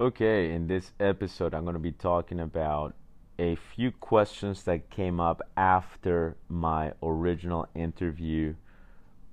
Okay, 0.00 0.50
in 0.50 0.66
this 0.66 0.92
episode, 0.98 1.52
I'm 1.52 1.64
going 1.64 1.74
to 1.74 1.78
be 1.78 1.92
talking 1.92 2.40
about 2.40 2.94
a 3.38 3.54
few 3.54 3.90
questions 3.90 4.62
that 4.62 4.88
came 4.88 5.20
up 5.20 5.42
after 5.58 6.38
my 6.48 6.94
original 7.02 7.68
interview 7.74 8.54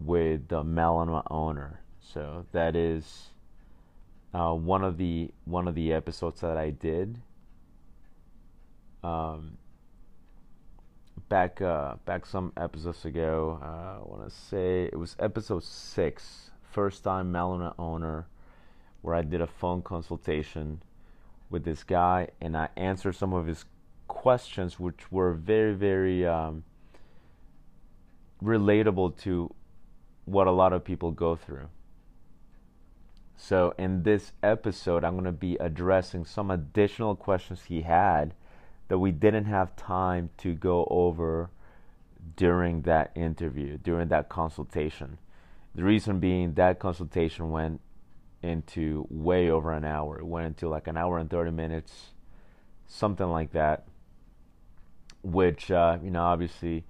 with 0.02 0.50
the 0.50 0.66
Malinois 0.66 1.24
owner. 1.32 1.80
So 2.02 2.46
that 2.52 2.76
is 2.76 3.30
uh, 4.34 4.56
one 4.56 4.84
of 4.84 4.98
the 4.98 5.32
one 5.46 5.70
of 5.70 5.76
the 5.76 5.94
episodes 5.94 6.42
that 6.42 6.58
I 6.58 6.72
did. 6.72 7.22
Um, 9.06 9.58
back 11.30 11.62
uh, 11.62 11.96
back 12.04 12.26
some 12.26 12.52
episodes 12.58 13.06
ago. 13.06 13.58
Uh, 13.64 13.66
I 13.66 14.04
want 14.04 14.30
to 14.30 14.36
say 14.36 14.90
it 14.92 15.00
was 15.00 15.16
episode 15.18 15.64
six, 15.64 16.52
first 16.62 17.06
time 17.06 17.32
Malinois 17.32 17.74
owner 17.80 18.28
where 19.08 19.16
I 19.16 19.22
did 19.22 19.40
a 19.40 19.48
phone 19.48 19.82
consultation 19.82 20.82
with 21.50 21.64
this 21.64 21.86
guy 21.86 22.28
and 22.42 22.58
I 22.58 22.68
answered 22.76 23.16
some 23.16 23.32
of 23.32 23.48
his 23.48 23.64
questions, 24.10 24.82
which 24.82 25.10
were 25.10 25.32
very, 25.32 25.74
very 25.74 26.28
um, 26.28 26.66
relatable 28.44 29.18
to 29.20 29.56
what 30.26 30.46
a 30.46 30.52
lot 30.52 30.74
of 30.74 30.84
people 30.84 31.12
go 31.12 31.38
through. 31.38 31.70
So, 33.38 33.74
in 33.78 34.04
this 34.04 34.34
episode, 34.44 35.06
I'm 35.06 35.14
going 35.14 35.24
to 35.24 35.32
be 35.32 35.56
addressing 35.56 36.26
some 36.26 36.52
additional 36.52 37.16
questions 37.16 37.62
he 37.70 37.84
had 37.84 38.34
that 38.90 39.00
we 39.00 39.14
didn't 39.14 39.46
have 39.46 39.74
time 39.78 40.32
to 40.40 40.54
go 40.54 40.86
over 40.90 41.50
during 42.36 42.82
that 42.82 43.12
interview, 43.16 43.78
during 43.78 44.10
that 44.10 44.28
consultation. 44.28 45.18
The 45.76 45.86
reason 45.86 46.20
being 46.20 46.56
that 46.56 46.80
consultation 46.80 47.52
went 47.52 47.80
into 48.42 49.08
way 49.10 49.50
over 49.50 49.72
an 49.72 49.84
hour. 49.84 50.20
It 50.20 50.26
went 50.26 50.48
into 50.48 50.70
like 50.70 50.88
an 50.88 50.98
hour 50.98 51.18
and 51.18 51.30
30 51.30 51.52
minutes, 51.52 52.14
something 52.88 53.28
like 53.28 53.52
that. 53.52 53.86
Which, 55.24 55.72
uh, 55.72 55.98
you 56.04 56.12
know, 56.12 56.24
obviously, 56.24 56.86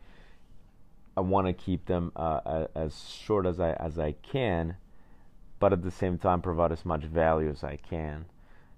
I 1.16 1.22
want 1.22 1.48
to 1.48 1.54
keep 1.54 1.86
them 1.86 2.12
uh, 2.16 2.68
as 2.76 3.10
short 3.10 3.46
as 3.48 3.60
I 3.60 3.72
as 3.74 3.98
I 3.98 4.12
can, 4.12 4.76
but 5.60 5.74
at 5.74 5.82
the 5.82 5.90
same 5.90 6.20
time 6.20 6.42
provide 6.42 6.72
as 6.72 6.86
much 6.86 7.04
value 7.04 7.50
as 7.50 7.64
I 7.64 7.78
can. 7.78 8.26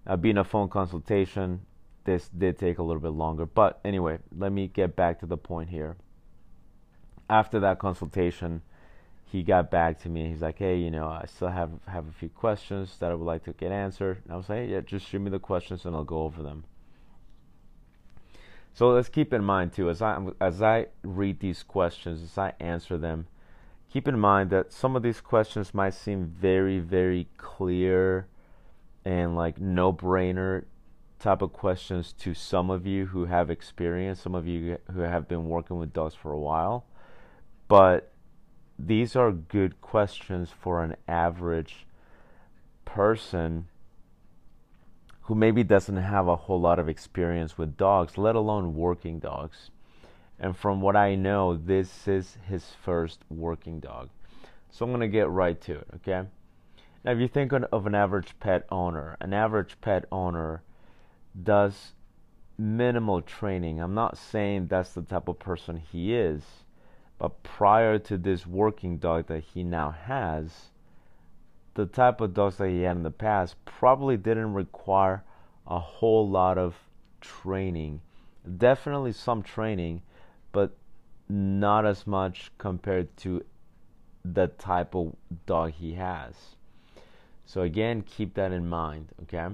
Now, 0.06 0.16
being 0.16 0.38
a 0.38 0.46
phone 0.46 0.70
consultation, 0.70 1.62
this 2.06 2.30
did 2.30 2.58
take 2.58 2.78
a 2.78 2.84
little 2.84 3.02
bit 3.02 3.12
longer. 3.12 3.46
But 3.46 3.80
anyway, 3.84 4.20
let 4.36 4.52
me 4.52 4.68
get 4.68 4.96
back 4.96 5.20
to 5.20 5.26
the 5.26 5.38
point 5.38 5.70
here. 5.70 5.98
After 7.30 7.60
that 7.60 7.78
consultation, 7.78 8.62
he 9.32 9.44
got 9.44 9.70
back 9.70 10.00
to 10.02 10.10
me. 10.10 10.22
And 10.22 10.34
he's 10.34 10.42
like, 10.42 10.58
"Hey, 10.58 10.78
you 10.78 10.92
know, 10.92 11.08
I 11.08 11.26
still 11.28 11.50
have 11.50 11.72
have 11.88 12.08
a 12.08 12.12
few 12.12 12.30
questions 12.30 12.98
that 13.00 13.12
I 13.12 13.16
would 13.16 13.26
like 13.26 13.44
to 13.46 13.54
get 13.54 13.72
answered." 13.72 14.22
And 14.24 14.34
I 14.34 14.38
was 14.38 14.50
like, 14.50 14.60
hey, 14.60 14.72
"Yeah, 14.72 14.82
just 14.82 15.08
shoot 15.08 15.20
me 15.20 15.30
the 15.30 15.40
questions 15.40 15.86
and 15.86 15.96
I'll 15.96 16.04
go 16.04 16.24
over 16.24 16.42
them." 16.42 16.64
So 18.74 18.90
let's 18.90 19.10
keep 19.10 19.34
in 19.34 19.44
mind 19.44 19.74
too, 19.74 19.90
as 19.90 20.02
I 20.02 20.20
as 20.40 20.62
I 20.62 20.88
read 21.04 21.40
these 21.40 21.64
questions, 21.64 22.24
as 22.24 22.38
I 22.38 22.54
answer 22.60 22.98
them, 22.98 23.28
keep 23.92 24.08
in 24.08 24.20
mind 24.20 24.50
that 24.52 24.72
some 24.72 24.96
of 24.96 25.04
these 25.04 25.22
questions 25.22 25.74
might 25.74 25.94
seem 25.94 26.26
very, 26.26 26.80
very 26.80 27.28
clear 27.38 28.28
and 29.06 29.36
like 29.36 29.60
no-brainer 29.60 30.66
type 31.20 31.42
of 31.42 31.52
questions 31.52 32.14
to 32.14 32.34
some 32.34 32.70
of 32.70 32.88
you 32.88 33.08
who 33.08 33.26
have 33.26 33.50
experience, 33.50 34.22
some 34.22 34.36
of 34.36 34.48
you 34.48 34.78
who 34.94 35.02
have 35.02 35.28
been 35.28 35.50
working 35.50 35.78
with 35.78 35.92
dogs 35.92 36.16
for 36.16 36.32
a 36.32 36.40
while, 36.40 36.86
but 37.68 38.09
these 38.80 39.16
are 39.16 39.32
good 39.32 39.82
questions 39.82 40.50
for 40.58 40.84
an 40.84 40.96
average 41.08 41.86
person 42.86 43.68
who 45.24 45.36
maybe 45.36 45.64
doesn't 45.64 45.98
have 45.98 46.28
a 46.28 46.36
whole 46.36 46.60
lot 46.60 46.80
of 46.80 46.88
experience 46.88 47.58
with 47.58 47.78
dogs, 47.78 48.18
let 48.18 48.36
alone 48.36 48.74
working 48.74 49.20
dogs. 49.20 49.70
And 50.40 50.56
from 50.56 50.82
what 50.82 50.96
I 50.96 51.16
know, 51.16 51.56
this 51.56 52.08
is 52.08 52.38
his 52.48 52.66
first 52.84 53.20
working 53.30 53.80
dog. 53.80 54.10
So 54.72 54.86
I'm 54.86 54.92
going 54.92 55.02
to 55.02 55.08
get 55.08 55.30
right 55.30 55.60
to 55.62 55.74
it, 55.74 55.88
okay? 55.96 56.28
Now, 57.04 57.12
if 57.12 57.20
you 57.20 57.28
think 57.28 57.52
of 57.52 57.86
an 57.86 57.96
average 57.96 58.34
pet 58.40 58.66
owner, 58.72 59.18
an 59.20 59.34
average 59.34 59.76
pet 59.82 60.06
owner 60.12 60.64
does 61.42 61.94
minimal 62.58 63.22
training. 63.22 63.80
I'm 63.80 63.94
not 63.94 64.18
saying 64.18 64.68
that's 64.68 64.94
the 64.94 65.02
type 65.02 65.28
of 65.28 65.38
person 65.38 65.78
he 65.78 66.16
is 66.16 66.44
but 67.20 67.44
prior 67.44 68.00
to 68.00 68.18
this 68.18 68.48
working 68.48 68.98
dog 68.98 69.28
that 69.28 69.44
he 69.44 69.62
now 69.62 69.92
has, 69.92 70.72
the 71.76 71.86
type 71.86 72.22
of 72.22 72.34
dogs 72.34 72.58
that 72.58 72.70
he 72.70 72.82
had 72.82 72.96
in 72.96 73.04
the 73.04 73.12
past 73.12 73.56
probably 73.66 74.16
didn't 74.16 74.54
require 74.54 75.24
a 75.68 75.80
whole 75.80 76.28
lot 76.28 76.58
of 76.58 76.76
training. 77.20 78.02
Definitely 78.58 79.12
some 79.12 79.44
training, 79.44 80.02
but 80.54 80.72
not 81.28 81.86
as 81.86 82.08
much 82.08 82.52
compared 82.58 83.16
to 83.18 83.44
the 84.24 84.48
type 84.48 84.96
of 84.96 85.14
dog 85.46 85.74
he 85.74 85.94
has. 85.94 86.56
So, 87.46 87.62
again, 87.62 88.02
keep 88.02 88.36
that 88.36 88.54
in 88.54 88.68
mind, 88.68 89.10
okay? 89.24 89.54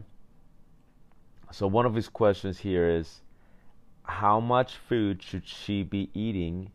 So, 1.51 1.65
one 1.65 1.85
of 1.85 1.95
his 1.95 2.09
questions 2.09 2.59
here 2.59 2.89
is 2.89 3.21
how 4.03 4.39
much 4.39 4.75
food 4.75 5.23
should 5.23 5.47
she 5.47 5.81
be 5.81 6.09
eating 6.13 6.71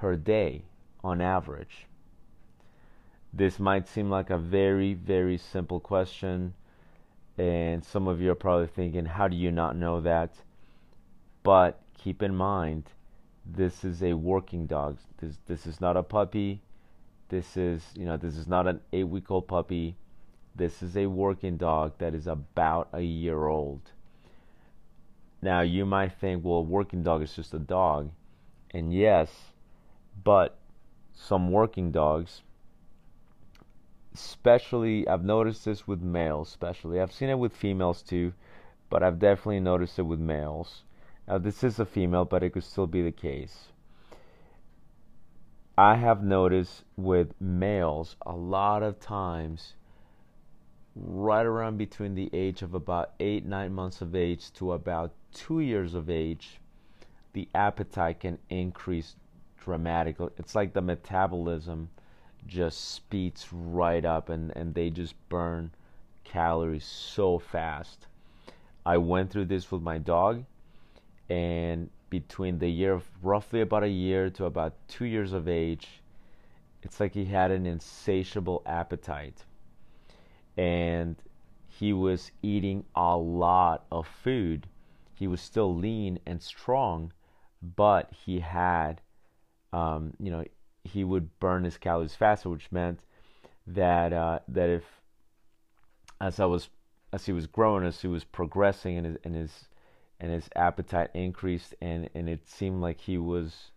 per 0.00 0.16
day 0.16 0.62
on 1.02 1.20
average? 1.20 1.86
This 3.32 3.58
might 3.58 3.88
seem 3.88 4.08
like 4.08 4.30
a 4.30 4.38
very, 4.38 4.94
very 4.94 5.36
simple 5.36 5.80
question, 5.80 6.54
and 7.36 7.84
some 7.84 8.08
of 8.08 8.20
you 8.20 8.30
are 8.30 8.34
probably 8.34 8.68
thinking, 8.68 9.04
how 9.04 9.28
do 9.28 9.36
you 9.36 9.50
not 9.50 9.76
know 9.76 10.00
that? 10.00 10.32
But 11.42 11.80
keep 11.94 12.22
in 12.22 12.34
mind, 12.34 12.84
this 13.44 13.84
is 13.84 14.02
a 14.02 14.14
working 14.14 14.66
dog. 14.66 14.98
This 15.18 15.38
this 15.46 15.66
is 15.66 15.80
not 15.80 15.96
a 15.96 16.02
puppy. 16.02 16.62
This 17.28 17.56
is 17.56 17.82
you 17.94 18.04
know 18.04 18.16
this 18.16 18.36
is 18.36 18.46
not 18.46 18.66
an 18.66 18.80
eight 18.92 19.08
week 19.08 19.30
old 19.30 19.48
puppy. 19.48 19.96
This 20.54 20.82
is 20.82 20.96
a 20.96 21.06
working 21.06 21.56
dog 21.56 21.92
that 21.98 22.14
is 22.14 22.26
about 22.26 22.88
a 22.92 23.00
year 23.00 23.46
old. 23.46 23.92
Now 25.40 25.60
you 25.60 25.86
might 25.86 26.12
think, 26.20 26.44
well, 26.44 26.58
a 26.58 26.62
working 26.62 27.02
dog 27.02 27.22
is 27.22 27.34
just 27.34 27.54
a 27.54 27.58
dog, 27.58 28.10
and 28.72 28.92
yes, 28.92 29.30
but 30.24 30.56
some 31.14 31.50
working 31.50 31.90
dogs, 31.90 32.42
especially, 34.14 35.06
I've 35.06 35.24
noticed 35.24 35.64
this 35.64 35.86
with 35.86 36.00
males, 36.00 36.48
especially. 36.48 37.00
I've 37.00 37.12
seen 37.12 37.28
it 37.28 37.38
with 37.38 37.52
females 37.52 38.02
too, 38.02 38.32
but 38.90 39.02
I've 39.02 39.18
definitely 39.18 39.60
noticed 39.60 39.98
it 39.98 40.02
with 40.02 40.20
males. 40.20 40.82
Now, 41.26 41.38
this 41.38 41.62
is 41.62 41.78
a 41.78 41.84
female, 41.84 42.24
but 42.24 42.42
it 42.42 42.50
could 42.50 42.64
still 42.64 42.86
be 42.86 43.02
the 43.02 43.12
case. 43.12 43.68
I 45.76 45.96
have 45.96 46.24
noticed 46.24 46.82
with 46.96 47.40
males 47.40 48.16
a 48.26 48.34
lot 48.34 48.82
of 48.82 48.98
times 48.98 49.74
right 50.96 51.46
around 51.46 51.76
between 51.76 52.14
the 52.14 52.30
age 52.32 52.62
of 52.62 52.74
about 52.74 53.12
eight, 53.20 53.44
nine 53.44 53.72
months 53.72 54.00
of 54.00 54.16
age 54.16 54.52
to 54.54 54.72
about 54.72 55.12
two 55.32 55.60
years 55.60 55.94
of 55.94 56.10
age, 56.10 56.58
the 57.32 57.48
appetite 57.54 58.20
can 58.20 58.38
increase 58.50 59.14
dramatically. 59.62 60.30
It's 60.38 60.54
like 60.54 60.72
the 60.72 60.82
metabolism 60.82 61.90
just 62.46 62.92
speeds 62.92 63.48
right 63.52 64.04
up 64.04 64.28
and, 64.28 64.56
and 64.56 64.74
they 64.74 64.90
just 64.90 65.14
burn 65.28 65.70
calories 66.24 66.84
so 66.84 67.38
fast. 67.38 68.06
I 68.86 68.96
went 68.96 69.30
through 69.30 69.46
this 69.46 69.70
with 69.70 69.82
my 69.82 69.98
dog 69.98 70.44
and 71.28 71.90
between 72.10 72.58
the 72.58 72.70
year 72.70 72.94
of 72.94 73.08
roughly 73.22 73.60
about 73.60 73.82
a 73.82 73.88
year 73.88 74.30
to 74.30 74.46
about 74.46 74.74
two 74.88 75.04
years 75.04 75.32
of 75.32 75.46
age, 75.46 76.00
it's 76.82 77.00
like 77.00 77.12
he 77.12 77.26
had 77.26 77.50
an 77.50 77.66
insatiable 77.66 78.62
appetite. 78.64 79.44
And 80.56 81.16
he 81.68 81.92
was 81.92 82.32
eating 82.42 82.84
a 82.94 83.16
lot 83.16 83.84
of 83.92 84.06
food. 84.06 84.66
He 85.14 85.26
was 85.26 85.40
still 85.40 85.74
lean 85.74 86.18
and 86.24 86.42
strong, 86.42 87.12
but 87.76 88.10
he 88.12 88.40
had 88.40 89.00
um, 89.72 90.14
you 90.18 90.30
know, 90.30 90.44
he 90.84 91.04
would 91.04 91.38
burn 91.38 91.64
his 91.64 91.78
calories 91.78 92.14
faster, 92.14 92.48
which 92.48 92.72
meant 92.72 93.00
that 93.66 94.12
uh, 94.12 94.40
that 94.48 94.70
if 94.70 94.84
as 96.20 96.40
I 96.40 96.46
was 96.46 96.68
as 97.12 97.26
he 97.26 97.32
was 97.32 97.46
growing, 97.46 97.84
as 97.84 98.00
he 98.00 98.08
was 98.08 98.24
progressing, 98.24 98.96
and 98.96 99.06
his 99.06 99.16
and 99.24 99.34
his 99.34 99.68
and 100.20 100.32
his 100.32 100.48
appetite 100.56 101.10
increased, 101.14 101.74
and 101.80 102.08
and 102.14 102.28
it 102.28 102.48
seemed 102.48 102.80
like 102.80 103.00
he 103.00 103.18
was 103.18 103.70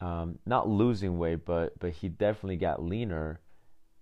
um, 0.00 0.38
not 0.46 0.68
losing 0.68 1.18
weight, 1.18 1.44
but 1.44 1.78
but 1.78 1.90
he 1.90 2.08
definitely 2.08 2.56
got 2.56 2.82
leaner. 2.82 3.40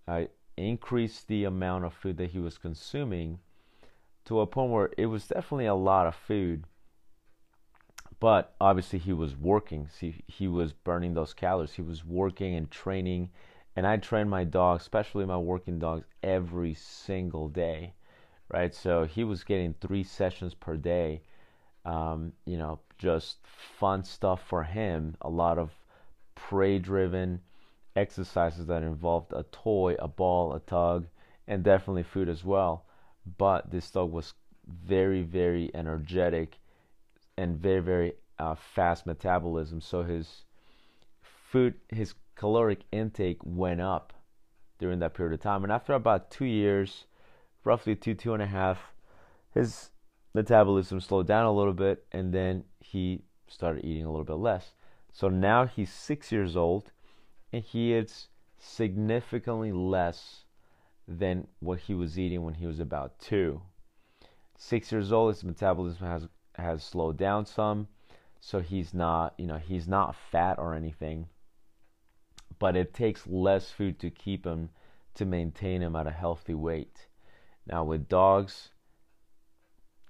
I 0.07 0.29
increased 0.57 1.29
the 1.29 1.45
amount 1.45 1.85
of 1.85 1.95
food 1.95 2.17
that 2.19 2.31
he 2.31 2.39
was 2.39 2.59
consuming 2.59 3.39
to 4.25 4.41
a 4.41 4.47
point 4.47 4.71
where 4.71 4.91
it 4.99 5.07
was 5.07 5.29
definitely 5.29 5.67
a 5.67 5.75
lot 5.75 6.07
of 6.07 6.15
food 6.15 6.65
but 8.21 8.55
obviously 8.61 9.01
he 9.01 9.13
was 9.13 9.37
working. 9.37 9.89
See, 9.89 10.23
he 10.29 10.47
was 10.47 10.73
burning 10.73 11.15
those 11.15 11.35
calories. 11.35 11.73
He 11.73 11.83
was 11.83 12.05
working 12.05 12.55
and 12.55 12.71
training, 12.71 13.31
and 13.77 13.87
I 13.87 13.97
train 13.97 14.29
my 14.29 14.45
dogs, 14.45 14.83
especially 14.83 15.27
my 15.27 15.39
working 15.39 15.79
dogs, 15.81 16.05
every 16.23 16.75
single 16.75 17.49
day, 17.49 17.95
right? 18.53 18.75
So 18.75 19.05
he 19.05 19.25
was 19.25 19.45
getting 19.45 19.75
three 19.75 20.05
sessions 20.05 20.55
per 20.55 20.77
day. 20.77 21.23
Um, 21.85 22.33
you 22.47 22.59
know, 22.59 22.81
just 22.99 23.39
fun 23.47 24.05
stuff 24.05 24.43
for 24.47 24.63
him. 24.65 25.17
A 25.23 25.29
lot 25.31 25.59
of 25.59 25.73
prey 26.35 26.79
driven 26.79 27.41
exercises 27.97 28.67
that 28.67 28.83
involved 28.83 29.33
a 29.33 29.45
toy, 29.53 29.97
a 29.99 30.09
ball, 30.09 30.53
a 30.55 30.61
tug, 30.61 31.07
and 31.49 31.63
definitely 31.65 32.03
food 32.05 32.29
as 32.29 32.45
well. 32.45 32.85
But 33.39 33.71
this 33.71 33.91
dog 33.91 34.13
was 34.13 34.35
very, 34.67 35.23
very 35.23 35.71
energetic 35.75 36.60
and 37.37 37.57
very, 37.57 37.81
very 37.81 38.13
uh, 38.39 38.55
fast 38.55 39.07
metabolism. 39.07 39.81
So 39.81 40.03
his 40.03 40.45
food, 41.23 41.75
his 41.89 42.15
caloric 42.35 42.81
intake 42.93 43.39
went 43.43 43.81
up 43.81 44.13
during 44.79 44.99
that 45.01 45.15
period 45.15 45.35
of 45.35 45.41
time. 45.41 45.63
And 45.63 45.73
after 45.73 45.93
about 45.93 46.31
two 46.31 46.47
years, 46.47 47.05
roughly 47.65 47.95
two, 47.95 48.15
two 48.15 48.35
and 48.35 48.43
a 48.43 48.47
half, 48.47 48.79
his 49.53 49.91
metabolism 50.35 51.01
slowed 51.01 51.27
down 51.27 51.45
a 51.45 51.53
little 51.53 51.73
bit 51.73 52.05
and 52.13 52.33
then 52.33 52.65
he 52.81 53.23
started 53.49 53.85
eating 53.85 54.05
a 54.05 54.11
little 54.11 54.25
bit 54.25 54.35
less. 54.35 54.73
So 55.13 55.29
now 55.29 55.67
he's 55.67 55.93
six 55.93 56.31
years 56.31 56.57
old 56.57 56.93
and 57.53 57.63
he 57.63 57.95
eats 57.97 58.29
significantly 58.59 59.73
less 59.73 60.45
than 61.09 61.47
what 61.59 61.81
he 61.81 61.95
was 61.95 62.19
eating 62.19 62.43
when 62.43 62.55
he 62.55 62.67
was 62.67 62.79
about 62.79 63.19
two. 63.19 63.61
Six 64.57 64.93
years 64.93 65.11
old, 65.11 65.35
his 65.35 65.43
metabolism 65.43 66.07
has 66.07 66.29
has 66.61 66.83
slowed 66.83 67.17
down 67.17 67.47
some, 67.47 67.89
so 68.41 68.61
he's 68.61 68.95
not, 68.95 69.35
you 69.39 69.47
know, 69.47 69.59
he's 69.59 69.89
not 69.89 70.15
fat 70.31 70.59
or 70.59 70.75
anything. 70.75 71.27
But 72.59 72.77
it 72.77 72.95
takes 72.95 73.27
less 73.27 73.71
food 73.71 73.99
to 74.01 74.11
keep 74.11 74.47
him 74.47 74.71
to 75.15 75.25
maintain 75.25 75.83
him 75.83 75.97
at 75.97 76.07
a 76.07 76.11
healthy 76.11 76.55
weight. 76.55 77.09
Now 77.67 77.85
with 77.85 78.09
dogs, 78.09 78.71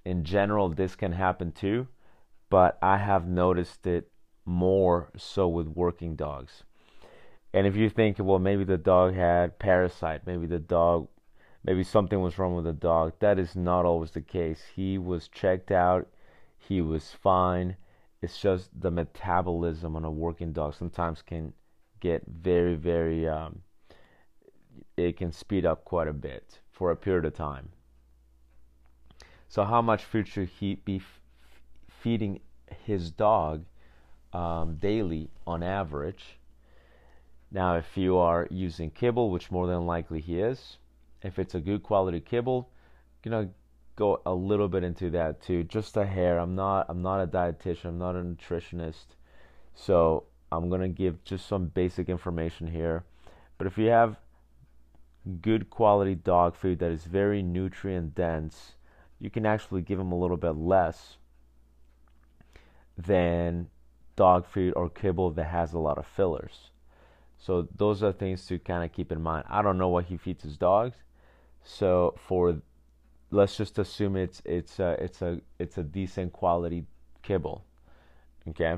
in 0.05 0.23
general, 0.23 0.69
this 0.69 0.95
can 0.95 1.11
happen 1.11 1.51
too, 1.51 1.87
but 2.49 2.77
I 2.81 2.97
have 2.97 3.27
noticed 3.27 3.85
it 3.87 4.11
more 4.45 5.11
so 5.17 5.47
with 5.47 5.67
working 5.67 6.15
dogs. 6.15 6.63
And 7.53 7.67
if 7.67 7.75
you 7.75 7.89
think, 7.89 8.17
well, 8.19 8.39
maybe 8.39 8.63
the 8.63 8.77
dog 8.77 9.13
had 9.13 9.59
parasite, 9.59 10.25
maybe 10.25 10.47
the 10.47 10.59
dog, 10.59 11.07
maybe 11.63 11.83
something 11.83 12.21
was 12.21 12.37
wrong 12.37 12.55
with 12.55 12.65
the 12.65 12.73
dog, 12.73 13.13
that 13.19 13.37
is 13.37 13.55
not 13.55 13.85
always 13.85 14.11
the 14.11 14.21
case. 14.21 14.63
He 14.75 14.97
was 14.97 15.27
checked 15.27 15.71
out, 15.71 16.07
he 16.67 16.81
was 16.81 17.11
fine. 17.11 17.75
It's 18.21 18.39
just 18.39 18.69
the 18.79 18.91
metabolism 18.91 19.95
on 19.95 20.05
a 20.05 20.11
working 20.11 20.53
dog 20.53 20.75
sometimes 20.75 21.21
can 21.21 21.53
get 21.99 22.23
very, 22.27 22.75
very, 22.75 23.27
um, 23.27 23.61
it 24.95 25.17
can 25.17 25.31
speed 25.31 25.65
up 25.65 25.83
quite 25.85 26.07
a 26.07 26.13
bit 26.13 26.59
for 26.71 26.91
a 26.91 26.95
period 26.95 27.25
of 27.25 27.33
time. 27.33 27.69
So, 29.49 29.65
how 29.65 29.81
much 29.81 30.03
food 30.05 30.27
should 30.27 30.47
he 30.47 30.75
be 30.75 30.97
f- 30.97 31.19
feeding 31.89 32.39
his 32.85 33.11
dog 33.11 33.65
um, 34.31 34.77
daily 34.77 35.29
on 35.45 35.63
average? 35.63 36.37
Now, 37.51 37.75
if 37.75 37.97
you 37.97 38.17
are 38.17 38.47
using 38.49 38.91
kibble, 38.91 39.29
which 39.29 39.51
more 39.51 39.67
than 39.67 39.85
likely 39.85 40.21
he 40.21 40.39
is, 40.39 40.77
if 41.21 41.37
it's 41.37 41.53
a 41.53 41.59
good 41.59 41.83
quality 41.83 42.21
kibble, 42.21 42.69
you 43.25 43.31
know, 43.31 43.49
go 43.95 44.21
a 44.25 44.33
little 44.33 44.67
bit 44.67 44.83
into 44.83 45.09
that 45.11 45.41
too, 45.41 45.63
just 45.63 45.97
a 45.97 46.05
hair. 46.05 46.39
I'm 46.39 46.55
not 46.55 46.85
I'm 46.89 47.01
not 47.01 47.21
a 47.21 47.27
dietitian, 47.27 47.85
I'm 47.85 47.97
not 47.99 48.15
a 48.15 48.19
nutritionist, 48.19 49.15
so 49.75 50.25
I'm 50.51 50.69
gonna 50.69 50.89
give 50.89 51.23
just 51.23 51.47
some 51.47 51.67
basic 51.67 52.09
information 52.09 52.67
here. 52.67 53.03
But 53.57 53.67
if 53.67 53.77
you 53.77 53.87
have 53.87 54.17
good 55.41 55.69
quality 55.69 56.15
dog 56.15 56.55
food 56.55 56.79
that 56.79 56.91
is 56.91 57.03
very 57.05 57.43
nutrient 57.43 58.15
dense, 58.15 58.73
you 59.19 59.29
can 59.29 59.45
actually 59.45 59.81
give 59.81 59.99
them 59.99 60.11
a 60.11 60.17
little 60.19 60.37
bit 60.37 60.55
less 60.55 61.17
than 62.97 63.69
dog 64.15 64.45
food 64.45 64.73
or 64.75 64.89
kibble 64.89 65.31
that 65.31 65.45
has 65.45 65.73
a 65.73 65.79
lot 65.79 65.97
of 65.97 66.05
fillers. 66.05 66.71
So 67.37 67.67
those 67.75 68.03
are 68.03 68.11
things 68.11 68.45
to 68.47 68.59
kind 68.59 68.83
of 68.83 68.91
keep 68.91 69.11
in 69.11 69.21
mind. 69.21 69.45
I 69.49 69.61
don't 69.61 69.77
know 69.77 69.89
what 69.89 70.05
he 70.05 70.17
feeds 70.17 70.43
his 70.43 70.57
dogs, 70.57 70.97
so 71.63 72.15
for 72.17 72.61
let's 73.31 73.57
just 73.57 73.79
assume 73.79 74.15
it's 74.15 74.41
it's 74.45 74.79
a, 74.79 74.91
it's 75.03 75.21
a 75.21 75.41
it's 75.57 75.77
a 75.77 75.83
decent 75.83 76.33
quality 76.33 76.85
kibble. 77.23 77.65
Okay, 78.49 78.77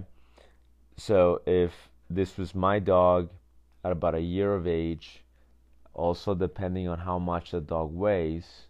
so 0.97 1.41
if 1.45 1.89
this 2.09 2.38
was 2.38 2.53
my 2.53 2.79
dog 2.79 3.29
at 3.83 3.91
about 3.91 4.15
a 4.15 4.21
year 4.21 4.53
of 4.53 4.67
age, 4.67 5.23
also 5.94 6.35
depending 6.35 6.88
on 6.88 7.00
how 7.00 7.19
much 7.19 7.51
the 7.51 7.61
dog 7.61 7.94
weighs, 7.94 8.67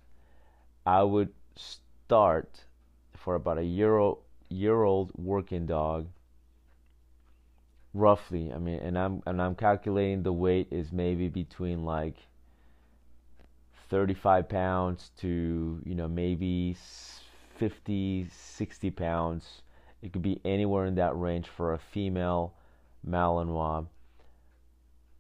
I 0.86 1.04
would 1.04 1.34
start 1.56 2.62
for 3.16 3.36
about 3.36 3.58
a 3.58 3.64
year 3.64 3.98
old 3.98 4.20
year 4.50 4.84
old 4.84 5.12
working 5.16 5.66
dog 5.66 6.08
roughly. 7.94 8.52
I 8.54 8.58
mean, 8.58 8.80
and 8.80 8.98
I'm 8.98 9.22
and 9.26 9.42
I'm 9.42 9.56
calculating 9.56 10.24
the 10.24 10.34
weight 10.34 10.68
is 10.72 10.92
maybe 10.92 11.28
between 11.28 11.84
like 11.84 12.16
35 13.94 14.50
pounds 14.50 15.12
to 15.20 15.80
you 15.86 15.94
know 15.94 16.08
maybe 16.08 16.76
50, 17.60 18.28
60 18.28 18.90
pounds. 18.90 19.62
It 20.02 20.12
could 20.12 20.24
be 20.24 20.42
anywhere 20.44 20.88
in 20.88 20.96
that 20.96 21.16
range 21.16 21.48
for 21.48 21.76
a 21.76 21.78
female 21.78 22.56
Malinois 23.08 23.86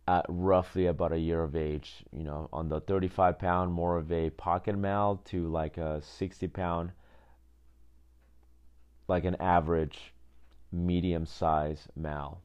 at 0.08 0.26
roughly 0.28 0.88
about 0.88 1.12
a 1.12 1.20
year 1.20 1.44
of 1.44 1.56
age. 1.56 2.04
You 2.12 2.24
know, 2.24 2.50
on 2.52 2.68
the 2.68 2.80
35 2.80 3.38
pound, 3.38 3.72
more 3.72 3.96
of 3.96 4.12
a 4.12 4.32
pocket 4.32 4.76
mal 4.76 5.18
to 5.26 5.48
like 5.48 5.78
a 5.78 6.02
60 6.02 6.48
pound, 6.48 6.94
like 9.08 9.24
an 9.24 9.36
average 9.40 10.16
medium 10.72 11.28
size 11.28 11.88
mal. 11.96 12.42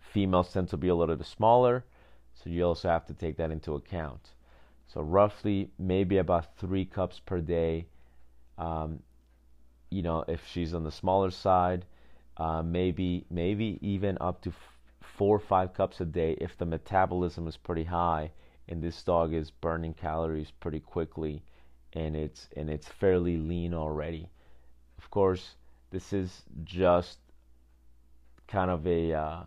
Females 0.00 0.50
tend 0.50 0.70
to 0.70 0.78
be 0.78 0.88
a 0.88 0.94
little 0.94 1.14
bit 1.14 1.26
smaller, 1.26 1.84
so 2.32 2.48
you 2.48 2.64
also 2.64 2.88
have 2.88 3.04
to 3.04 3.12
take 3.12 3.36
that 3.36 3.50
into 3.50 3.74
account. 3.74 4.30
So 4.86 5.00
roughly, 5.02 5.70
maybe 5.78 6.18
about 6.18 6.56
three 6.56 6.84
cups 6.84 7.20
per 7.20 7.40
day. 7.40 7.86
Um, 8.58 9.02
you 9.90 10.02
know, 10.02 10.24
if 10.28 10.46
she's 10.46 10.74
on 10.74 10.84
the 10.84 10.90
smaller 10.92 11.30
side, 11.30 11.84
uh, 12.36 12.62
maybe 12.62 13.24
maybe 13.30 13.78
even 13.80 14.18
up 14.20 14.42
to 14.42 14.50
f- 14.50 14.78
four 15.00 15.36
or 15.36 15.40
five 15.40 15.72
cups 15.74 16.00
a 16.00 16.04
day 16.04 16.32
if 16.40 16.56
the 16.58 16.66
metabolism 16.66 17.46
is 17.48 17.56
pretty 17.56 17.84
high 17.84 18.30
and 18.68 18.82
this 18.82 19.02
dog 19.02 19.32
is 19.32 19.50
burning 19.50 19.94
calories 19.94 20.50
pretty 20.50 20.80
quickly 20.80 21.42
and 21.92 22.16
it's 22.16 22.48
and 22.56 22.68
it's 22.70 22.88
fairly 22.88 23.36
lean 23.38 23.72
already. 23.74 24.28
Of 24.98 25.10
course, 25.10 25.56
this 25.90 26.12
is 26.12 26.44
just 26.64 27.18
kind 28.48 28.70
of 28.70 28.86
a 28.86 29.12
uh, 29.12 29.44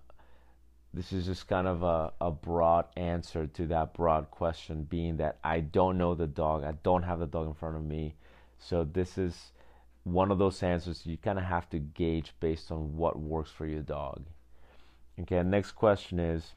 this 0.93 1.13
is 1.13 1.25
just 1.25 1.47
kind 1.47 1.67
of 1.67 1.83
a, 1.83 2.11
a 2.19 2.31
broad 2.31 2.85
answer 2.97 3.45
to 3.45 3.67
that 3.67 3.93
broad 3.93 4.31
question, 4.31 4.83
being 4.83 5.17
that 5.17 5.37
I 5.43 5.59
don't 5.59 5.97
know 5.97 6.15
the 6.15 6.27
dog, 6.27 6.63
I 6.63 6.73
don't 6.83 7.03
have 7.03 7.19
the 7.19 7.27
dog 7.27 7.47
in 7.47 7.53
front 7.53 7.75
of 7.75 7.83
me. 7.83 8.15
So, 8.57 8.83
this 8.83 9.17
is 9.17 9.51
one 10.03 10.31
of 10.31 10.39
those 10.39 10.63
answers 10.63 11.05
you 11.05 11.17
kind 11.17 11.37
of 11.37 11.45
have 11.45 11.69
to 11.69 11.79
gauge 11.79 12.33
based 12.39 12.71
on 12.71 12.97
what 12.97 13.19
works 13.19 13.51
for 13.51 13.67
your 13.67 13.81
dog. 13.81 14.25
Okay, 15.19 15.43
next 15.43 15.73
question 15.73 16.19
is 16.19 16.53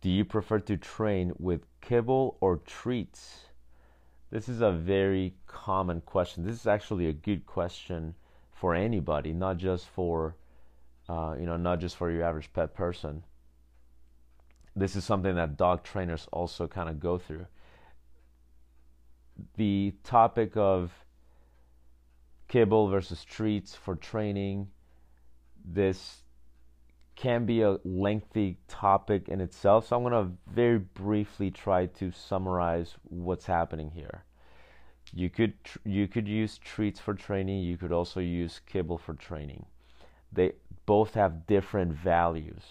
Do 0.00 0.10
you 0.10 0.24
prefer 0.24 0.60
to 0.60 0.76
train 0.76 1.32
with 1.38 1.66
kibble 1.80 2.36
or 2.40 2.58
treats? 2.58 3.46
This 4.30 4.48
is 4.48 4.60
a 4.60 4.72
very 4.72 5.34
common 5.46 6.00
question. 6.00 6.44
This 6.44 6.56
is 6.56 6.66
actually 6.66 7.08
a 7.08 7.12
good 7.12 7.46
question 7.46 8.14
for 8.52 8.74
anybody, 8.74 9.32
not 9.32 9.56
just 9.56 9.86
for 9.86 10.36
uh, 11.08 11.34
you 11.38 11.46
know, 11.46 11.56
not 11.56 11.80
just 11.80 11.96
for 11.96 12.10
your 12.10 12.24
average 12.24 12.52
pet 12.52 12.74
person. 12.74 13.22
This 14.74 14.96
is 14.96 15.04
something 15.04 15.34
that 15.36 15.56
dog 15.56 15.82
trainers 15.82 16.26
also 16.32 16.66
kind 16.66 16.88
of 16.88 17.00
go 17.00 17.18
through. 17.18 17.46
The 19.56 19.94
topic 20.02 20.56
of 20.56 20.92
kibble 22.48 22.88
versus 22.88 23.24
treats 23.24 23.74
for 23.74 23.96
training, 23.96 24.68
this 25.64 26.22
can 27.16 27.46
be 27.46 27.62
a 27.62 27.78
lengthy 27.84 28.58
topic 28.68 29.28
in 29.28 29.40
itself, 29.40 29.88
so 29.88 29.96
I'm 29.96 30.02
going 30.02 30.12
to 30.12 30.32
very 30.52 30.78
briefly 30.78 31.50
try 31.50 31.86
to 31.86 32.10
summarize 32.12 32.94
what's 33.04 33.46
happening 33.46 33.90
here. 33.90 34.24
You 35.14 35.30
could 35.30 35.64
tr- 35.64 35.78
you 35.84 36.08
could 36.08 36.28
use 36.28 36.58
treats 36.58 37.00
for 37.00 37.14
training. 37.14 37.62
You 37.62 37.78
could 37.78 37.92
also 37.92 38.20
use 38.20 38.60
kibble 38.66 38.98
for 38.98 39.14
training. 39.14 39.64
They 40.32 40.52
both 40.86 41.14
have 41.14 41.46
different 41.46 41.92
values. 41.92 42.62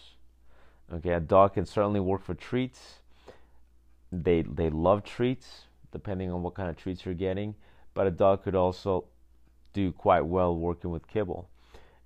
Okay, 0.93 1.11
a 1.13 1.19
dog 1.19 1.53
can 1.55 1.65
certainly 1.65 1.99
work 1.99 2.21
for 2.23 2.35
treats. 2.35 2.99
They 4.11 4.43
they 4.43 4.69
love 4.69 5.03
treats, 5.03 5.65
depending 5.91 6.31
on 6.31 6.43
what 6.43 6.55
kind 6.55 6.69
of 6.69 6.77
treats 6.77 7.05
you're 7.05 7.15
getting. 7.15 7.55
But 7.93 8.07
a 8.07 8.11
dog 8.11 8.43
could 8.43 8.55
also 8.55 9.05
do 9.73 9.91
quite 9.91 10.21
well 10.25 10.55
working 10.55 10.91
with 10.91 11.07
kibble. 11.07 11.49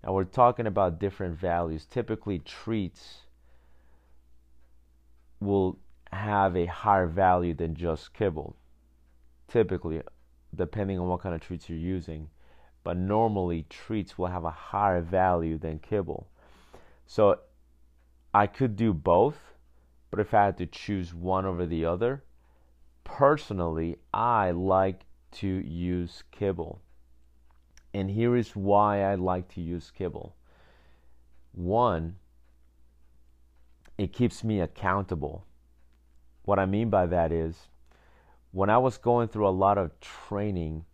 Now 0.04 0.14
we're 0.14 0.24
talking 0.26 0.68
about 0.68 1.00
different 1.00 1.38
values. 1.38 1.86
Typically, 1.86 2.40
treats 2.40 3.22
will 5.40 5.78
have 6.12 6.56
a 6.56 6.66
higher 6.66 7.08
value 7.08 7.54
than 7.54 7.76
just 7.76 8.14
kibble. 8.14 8.56
typically, 9.48 10.02
depending 10.56 11.00
on 11.00 11.08
what 11.08 11.22
kind 11.22 11.36
of 11.36 11.42
treats 11.42 11.70
you're 11.70 11.78
using. 11.80 12.30
But 12.84 12.98
normally, 12.98 13.66
treats 13.70 14.18
will 14.18 14.28
have 14.28 14.46
a 14.46 14.52
higher 14.52 15.02
value 15.02 15.58
than 15.58 15.80
kibble. 15.80 16.28
So 17.06 17.40
I 18.34 18.48
could 18.48 18.76
do 18.76 18.94
both, 18.94 19.54
but 20.12 20.20
if 20.20 20.34
I 20.34 20.46
had 20.46 20.58
to 20.60 20.66
choose 20.66 21.14
one 21.14 21.46
over 21.46 21.66
the 21.66 21.86
other, 21.86 22.24
personally, 23.04 23.98
I 24.14 24.52
like 24.52 25.06
to 25.32 25.48
use 25.48 26.24
kibble. 26.32 26.82
And 27.94 28.10
here 28.10 28.36
is 28.36 28.56
why 28.56 29.04
I 29.04 29.16
like 29.16 29.48
to 29.56 29.62
use 29.62 29.92
kibble. 29.92 30.36
One, 31.52 32.16
it 33.98 34.14
keeps 34.14 34.44
me 34.44 34.62
accountable. 34.62 35.46
What 36.44 36.60
I 36.60 36.66
mean 36.66 36.90
by 36.90 37.06
that 37.08 37.32
is 37.32 37.68
when 38.52 38.70
I 38.70 38.78
was 38.78 38.98
going 38.98 39.28
through 39.28 39.48
a 39.48 39.50
lot 39.50 39.78
of 39.78 40.00
training, 40.00 40.86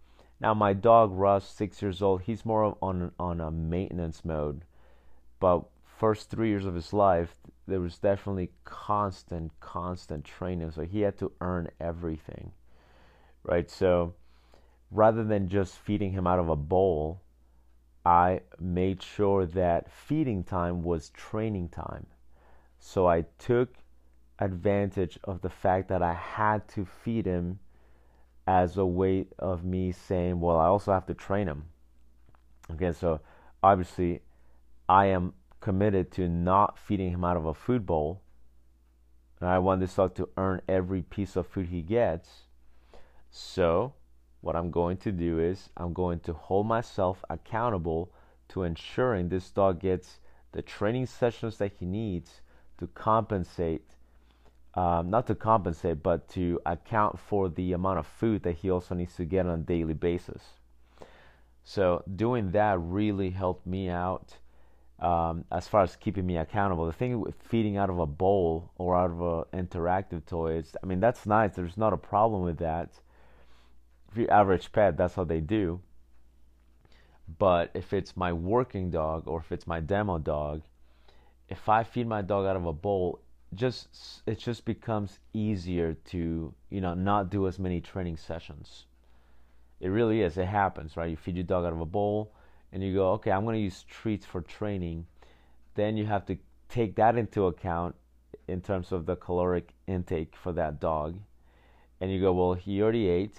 now 0.46 0.54
my 0.54 0.74
dog 0.74 1.12
Russ, 1.12 1.50
six 1.50 1.82
years 1.82 2.04
old, 2.04 2.22
he's 2.22 2.46
more 2.46 2.78
on 2.80 3.12
on 3.20 3.42
a 3.42 3.50
maintenance 3.50 4.24
mode. 4.24 4.62
But 5.40 5.64
first 5.84 6.30
three 6.30 6.50
years 6.50 6.68
of 6.68 6.76
his 6.76 6.94
life, 6.94 7.36
there 7.68 7.80
was 7.80 7.98
definitely 7.98 8.52
constant, 8.64 9.60
constant 9.60 10.24
training. 10.24 10.70
So 10.70 10.84
he 10.84 11.02
had 11.02 11.18
to 11.18 11.32
earn 11.42 11.70
everything, 11.80 12.52
right? 13.42 13.72
So 13.72 14.14
rather 14.92 15.24
than 15.24 15.50
just 15.50 15.80
feeding 15.80 16.12
him 16.12 16.28
out 16.28 16.38
of 16.38 16.50
a 16.50 16.56
bowl, 16.56 17.22
I 18.06 18.42
made 18.60 19.02
sure 19.02 19.48
that 19.48 19.92
feeding 19.92 20.44
time 20.44 20.84
was 20.84 21.10
training 21.10 21.70
time. 21.70 22.06
So 22.78 23.08
I 23.08 23.26
took 23.40 23.74
advantage 24.38 25.18
of 25.24 25.42
the 25.42 25.50
fact 25.50 25.88
that 25.88 26.04
I 26.04 26.14
had 26.14 26.68
to 26.76 26.86
feed 26.86 27.26
him 27.26 27.58
as 28.48 28.78
a 28.78 28.86
way 28.86 29.28
of 29.40 29.64
me 29.64 29.92
saying, 29.92 30.40
well, 30.40 30.58
I 30.58 30.68
also 30.68 30.92
have 30.92 31.06
to 31.08 31.14
train 31.14 31.48
him. 31.48 31.66
Okay, 32.72 32.92
so 32.92 33.22
obviously 33.64 34.22
I 34.88 35.08
am 35.08 35.34
committed 35.60 36.12
to 36.12 36.28
not 36.28 36.78
feeding 36.78 37.12
him 37.12 37.24
out 37.24 37.38
of 37.38 37.46
a 37.46 37.54
food 37.54 37.86
bowl. 37.86 38.22
And 39.40 39.50
I 39.50 39.60
want 39.60 39.82
this 39.82 39.96
dog 39.96 40.16
to 40.16 40.30
earn 40.38 40.62
every 40.68 41.02
piece 41.02 41.36
of 41.36 41.48
food 41.48 41.68
he 41.68 41.82
gets. 41.82 42.44
So, 43.32 43.94
what 44.42 44.56
I'm 44.56 44.72
going 44.72 44.98
to 44.98 45.12
do 45.12 45.40
is 45.40 45.70
I'm 45.76 45.92
going 45.92 46.20
to 46.22 46.34
hold 46.34 46.68
myself 46.68 47.24
accountable 47.30 48.12
to 48.50 48.64
ensuring 48.64 49.30
this 49.30 49.50
dog 49.50 49.80
gets 49.80 50.20
the 50.52 50.62
training 50.62 51.08
sessions 51.08 51.58
that 51.58 51.74
he 51.80 51.86
needs 51.86 52.42
to 52.78 52.88
compensate, 52.88 53.95
um, 54.76 55.10
not 55.10 55.28
to 55.28 55.36
compensate, 55.36 56.04
but 56.04 56.28
to 56.30 56.60
account 56.66 57.18
for 57.20 57.50
the 57.50 57.74
amount 57.74 58.00
of 58.00 58.06
food 58.06 58.44
that 58.44 58.58
he 58.58 58.70
also 58.70 58.94
needs 58.94 59.16
to 59.16 59.26
get 59.26 59.46
on 59.46 59.60
a 59.60 59.64
daily 59.64 59.94
basis. 59.94 60.44
So, 61.64 62.04
doing 62.16 62.52
that 62.52 62.78
really 62.80 63.32
helped 63.32 63.66
me 63.66 63.90
out 63.90 64.38
um, 65.00 65.46
as 65.52 65.68
far 65.68 65.82
as 65.82 65.96
keeping 65.96 66.26
me 66.26 66.38
accountable. 66.38 66.86
The 66.86 66.94
thing 66.94 67.20
with 67.20 67.36
feeding 67.42 67.78
out 67.78 67.90
of 67.90 68.00
a 68.00 68.06
bowl 68.06 68.72
or 68.78 68.96
out 68.96 69.12
of 69.12 69.48
an 69.54 69.66
interactive 69.66 70.26
toy 70.26 70.58
is, 70.58 70.76
I 70.82 70.86
mean, 70.86 71.00
that's 71.00 71.26
nice. 71.26 71.56
There's 71.56 71.78
not 71.78 71.94
a 71.94 71.98
problem 71.98 72.44
with 72.44 72.58
that. 72.60 73.00
If 74.12 74.18
your 74.18 74.32
average 74.32 74.72
pet, 74.72 74.98
that's 74.98 75.16
how 75.16 75.24
they 75.24 75.42
do. 75.42 75.82
But 77.40 77.72
if 77.74 77.92
it's 77.94 78.16
my 78.16 78.32
working 78.32 78.92
dog 78.92 79.28
or 79.28 79.40
if 79.40 79.52
it's 79.52 79.66
my 79.66 79.80
demo 79.80 80.20
dog, 80.20 80.62
if 81.50 81.68
I 81.68 81.84
feed 81.84 82.08
my 82.08 82.22
dog 82.22 82.46
out 82.46 82.56
of 82.56 82.66
a 82.66 82.74
bowl, 82.74 83.20
just 83.56 84.22
it 84.26 84.40
just 84.40 84.66
becomes 84.66 85.20
easier 85.34 85.94
to 86.06 86.54
you 86.70 86.82
know 86.82 86.94
not 86.94 87.30
do 87.30 87.48
as 87.48 87.60
many 87.60 87.82
training 87.82 88.18
sessions. 88.18 88.86
It 89.80 89.90
really 89.90 90.22
is. 90.22 90.38
It 90.38 90.48
happens, 90.48 90.96
right? 90.98 91.10
You 91.10 91.18
feed 91.18 91.36
your 91.36 91.44
dog 91.44 91.66
out 91.66 91.74
of 91.74 91.82
a 91.82 91.86
bowl 91.86 92.32
and 92.72 92.84
you 92.84 92.94
go, 92.94 93.12
okay, 93.14 93.32
I'm 93.32 93.44
going 93.46 93.56
to 93.56 93.62
use 93.62 93.84
treats 93.84 94.26
for 94.26 94.42
training, 94.42 95.06
then 95.76 95.96
you 95.96 96.06
have 96.06 96.26
to 96.26 96.38
take 96.68 96.96
that 96.96 97.18
into 97.18 97.46
account 97.46 97.96
in 98.48 98.62
terms 98.62 98.92
of 98.92 99.06
the 99.06 99.16
caloric 99.16 99.74
intake 99.88 100.36
for 100.36 100.52
that 100.54 100.80
dog. 100.80 101.18
And 102.02 102.12
you 102.12 102.20
go, 102.20 102.34
well, 102.34 102.54
he 102.54 102.82
already 102.82 103.08
ate, 103.08 103.38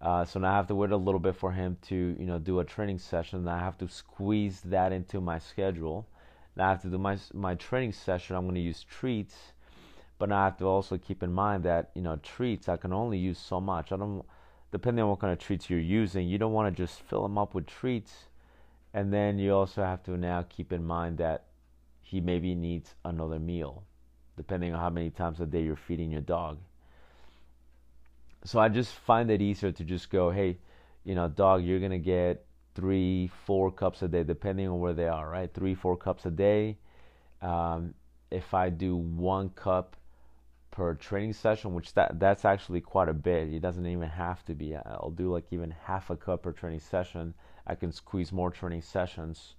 uh, 0.00 0.24
so 0.24 0.38
now 0.38 0.52
I 0.52 0.56
have 0.56 0.66
to 0.68 0.74
wait 0.74 0.90
a 0.90 0.96
little 0.96 1.18
bit 1.18 1.34
for 1.34 1.52
him 1.52 1.78
to, 1.88 1.94
you 2.18 2.26
know, 2.26 2.38
do 2.38 2.60
a 2.60 2.64
training 2.64 2.98
session. 2.98 3.40
And 3.40 3.50
I 3.50 3.58
have 3.58 3.78
to 3.78 3.88
squeeze 3.88 4.60
that 4.66 4.92
into 4.92 5.20
my 5.20 5.38
schedule. 5.38 6.06
I 6.58 6.70
have 6.70 6.82
to 6.82 6.88
do 6.88 6.98
my 6.98 7.16
my 7.32 7.54
training 7.54 7.92
session. 7.92 8.36
I'm 8.36 8.44
going 8.44 8.54
to 8.54 8.60
use 8.60 8.84
treats, 8.84 9.34
but 10.18 10.32
I 10.32 10.44
have 10.44 10.56
to 10.58 10.64
also 10.64 10.98
keep 10.98 11.22
in 11.22 11.32
mind 11.32 11.64
that 11.64 11.90
you 11.94 12.02
know 12.02 12.16
treats 12.22 12.68
I 12.68 12.76
can 12.76 12.92
only 12.92 13.18
use 13.18 13.38
so 13.38 13.60
much. 13.60 13.92
I 13.92 13.96
don't, 13.96 14.24
depending 14.72 15.02
on 15.02 15.10
what 15.10 15.20
kind 15.20 15.32
of 15.32 15.38
treats 15.38 15.70
you're 15.70 15.78
using, 15.78 16.28
you 16.28 16.38
don't 16.38 16.52
want 16.52 16.74
to 16.74 16.82
just 16.82 17.00
fill 17.00 17.22
them 17.22 17.38
up 17.38 17.54
with 17.54 17.66
treats 17.66 18.28
and 18.94 19.12
then 19.12 19.38
you 19.38 19.54
also 19.54 19.82
have 19.84 20.02
to 20.04 20.16
now 20.16 20.44
keep 20.48 20.72
in 20.72 20.84
mind 20.84 21.18
that 21.18 21.44
he 22.00 22.20
maybe 22.20 22.54
needs 22.54 22.94
another 23.04 23.38
meal, 23.38 23.84
depending 24.36 24.72
on 24.72 24.80
how 24.80 24.90
many 24.90 25.10
times 25.10 25.40
a 25.40 25.46
day 25.46 25.62
you're 25.62 25.76
feeding 25.76 26.10
your 26.10 26.22
dog. 26.22 26.58
So 28.44 28.58
I 28.58 28.68
just 28.68 28.92
find 28.94 29.30
it 29.30 29.42
easier 29.42 29.72
to 29.72 29.84
just 29.84 30.10
go, 30.10 30.30
hey, 30.30 30.56
you 31.04 31.14
know, 31.14 31.28
dog, 31.28 31.64
you're 31.64 31.80
going 31.80 31.92
to 31.92 31.98
get 31.98 32.44
three, 32.78 33.28
four 33.44 33.72
cups 33.72 34.02
a 34.02 34.08
day, 34.08 34.22
depending 34.22 34.68
on 34.68 34.78
where 34.78 34.94
they 34.94 35.08
are, 35.08 35.28
right? 35.28 35.52
Three, 35.52 35.74
four 35.74 35.96
cups 35.96 36.26
a 36.26 36.30
day. 36.30 36.78
Um, 37.42 37.92
if 38.30 38.54
I 38.54 38.70
do 38.70 38.94
one 38.94 39.48
cup 39.50 39.96
per 40.70 40.94
training 40.94 41.32
session, 41.32 41.74
which 41.74 41.92
that 41.94 42.20
that's 42.20 42.44
actually 42.44 42.80
quite 42.80 43.08
a 43.08 43.12
bit. 43.12 43.52
It 43.52 43.58
doesn't 43.58 43.84
even 43.84 44.08
have 44.08 44.44
to 44.44 44.54
be. 44.54 44.76
I'll 44.76 45.10
do 45.10 45.32
like 45.32 45.46
even 45.50 45.74
half 45.84 46.08
a 46.08 46.16
cup 46.16 46.44
per 46.44 46.52
training 46.52 46.78
session. 46.78 47.34
I 47.66 47.74
can 47.74 47.90
squeeze 47.90 48.30
more 48.30 48.52
training 48.52 48.82
sessions, 48.82 49.56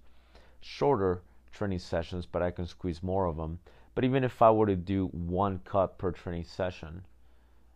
shorter 0.62 1.20
training 1.52 1.80
sessions, 1.80 2.24
but 2.24 2.40
I 2.40 2.50
can 2.50 2.66
squeeze 2.66 3.02
more 3.02 3.26
of 3.26 3.36
them. 3.36 3.58
But 3.94 4.04
even 4.04 4.24
if 4.24 4.40
I 4.40 4.50
were 4.50 4.64
to 4.64 4.76
do 4.76 5.08
one 5.08 5.58
cup 5.58 5.98
per 5.98 6.10
training 6.10 6.44
session, 6.44 7.04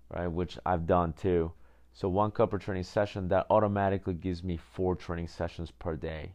right, 0.08 0.26
which 0.26 0.58
I've 0.64 0.86
done 0.86 1.12
too, 1.12 1.52
so 1.94 2.08
one 2.08 2.32
cup 2.32 2.50
per 2.50 2.58
training 2.58 2.82
session, 2.82 3.28
that 3.28 3.46
automatically 3.48 4.14
gives 4.14 4.42
me 4.42 4.56
four 4.56 4.96
training 4.96 5.28
sessions 5.28 5.70
per 5.70 5.94
day. 5.94 6.32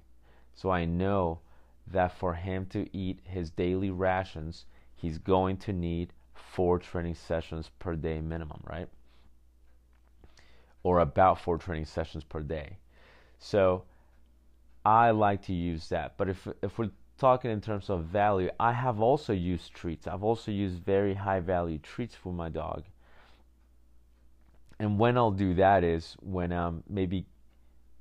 So 0.53 0.69
I 0.69 0.85
know 0.85 1.39
that 1.85 2.13
for 2.13 2.33
him 2.33 2.65
to 2.67 2.87
eat 2.95 3.19
his 3.25 3.51
daily 3.51 3.89
rations, 3.89 4.65
he's 4.95 5.17
going 5.17 5.57
to 5.57 5.73
need 5.73 6.13
four 6.33 6.79
training 6.79 7.15
sessions 7.15 7.71
per 7.77 7.97
day 7.97 8.21
minimum, 8.21 8.61
right? 8.63 8.87
Or 10.83 10.99
about 10.99 11.41
four 11.41 11.57
training 11.57 11.85
sessions 11.85 12.23
per 12.23 12.39
day. 12.39 12.77
So 13.37 13.83
I 14.85 15.11
like 15.11 15.41
to 15.43 15.53
use 15.53 15.89
that. 15.89 16.15
But 16.15 16.29
if 16.29 16.47
if 16.61 16.79
we're 16.79 16.91
talking 17.17 17.51
in 17.51 17.59
terms 17.59 17.89
of 17.89 18.05
value, 18.05 18.49
I 18.61 18.71
have 18.71 19.01
also 19.01 19.33
used 19.33 19.73
treats. 19.73 20.07
I've 20.07 20.23
also 20.23 20.51
used 20.51 20.85
very 20.85 21.15
high 21.15 21.41
value 21.41 21.79
treats 21.79 22.15
for 22.15 22.31
my 22.31 22.47
dog. 22.47 22.85
And 24.79 24.97
when 24.97 25.17
I'll 25.17 25.31
do 25.31 25.53
that 25.55 25.83
is 25.83 26.15
when 26.21 26.51
um 26.51 26.83
maybe 26.89 27.25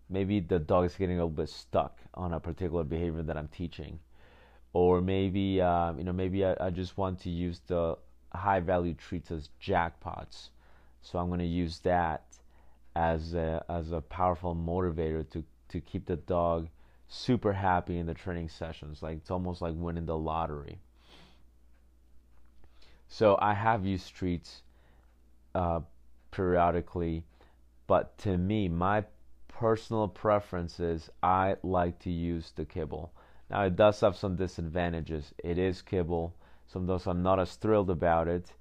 maybe 0.09 0.41
the 0.41 0.59
dog 0.59 0.87
is 0.87 0.95
getting 0.95 1.17
a 1.17 1.25
little 1.25 1.31
bit 1.31 1.49
stuck 1.49 1.99
on 2.15 2.33
a 2.33 2.41
particular 2.41 2.85
behavior 2.85 3.23
that 3.23 3.37
I'm 3.37 3.49
teaching, 3.49 3.99
or 4.73 5.01
maybe 5.01 5.61
uh, 5.61 5.93
you 5.95 6.05
know 6.05 6.13
maybe 6.13 6.45
I, 6.45 6.57
I 6.61 6.71
just 6.71 6.97
want 6.97 7.21
to 7.21 7.31
use 7.31 7.61
the 7.67 7.99
high 8.33 8.61
value 8.61 8.95
treats 8.95 9.31
as 9.31 9.51
jackpots. 9.61 10.51
So 11.03 11.19
I'm 11.19 11.29
going 11.29 11.41
to 11.41 11.47
use 11.47 11.79
that 11.81 12.25
as 12.95 13.35
a, 13.35 13.65
as 13.69 13.93
a 13.93 14.01
powerful 14.01 14.55
motivator 14.55 15.29
to 15.31 15.45
to 15.71 15.81
keep 15.81 16.07
the 16.07 16.17
dog 16.17 16.69
super 17.09 17.53
happy 17.53 17.99
in 17.99 18.07
the 18.07 18.15
training 18.15 18.49
sessions. 18.49 19.03
Like 19.03 19.17
it's 19.17 19.31
almost 19.31 19.63
like 19.63 19.75
winning 19.77 20.07
the 20.07 20.17
lottery. 20.17 20.79
So 23.09 23.39
I 23.41 23.55
have 23.55 23.87
used 23.87 24.15
treats 24.15 24.63
uh, 25.55 25.81
periodically, 26.31 27.25
but 27.87 28.17
to 28.19 28.39
me, 28.39 28.69
my 28.69 29.05
personal 29.49 30.07
preference 30.09 30.79
is 30.79 31.11
I 31.23 31.57
like 31.63 31.99
to 32.01 32.11
use 32.11 32.53
the 32.55 32.65
kibble. 32.65 33.13
Now 33.51 33.63
it 33.63 33.77
does 33.77 34.01
have 34.01 34.17
some 34.17 34.37
disadvantages. 34.37 35.33
It 35.43 35.59
is 35.59 35.83
kibble. 35.83 36.35
Some 36.67 36.83
of 36.83 36.89
those 36.89 37.07
I'm 37.07 37.23
not 37.23 37.41
as 37.41 37.57
thrilled 37.57 37.91
about 37.91 38.29
it, 38.29 38.53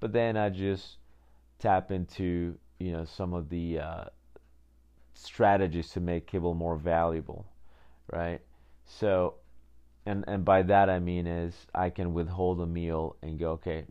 but 0.00 0.12
then 0.12 0.36
I 0.36 0.50
just 0.50 0.98
tap 1.58 1.90
into 1.90 2.56
you 2.78 2.92
know 2.92 3.04
some 3.04 3.34
of 3.34 3.48
the 3.48 3.80
uh, 3.80 4.04
strategies 5.14 5.90
to 5.90 6.00
make 6.00 6.26
kibble 6.26 6.54
more 6.54 6.76
valuable, 6.76 7.46
right? 8.12 8.40
So, 8.84 9.34
and 10.04 10.24
and 10.28 10.44
by 10.44 10.62
that 10.62 10.88
I 10.88 11.00
mean 11.00 11.26
is 11.26 11.66
I 11.74 11.90
can 11.90 12.14
withhold 12.14 12.60
a 12.60 12.66
meal 12.66 13.16
and 13.22 13.38
go, 13.38 13.52
okay, 13.52 13.84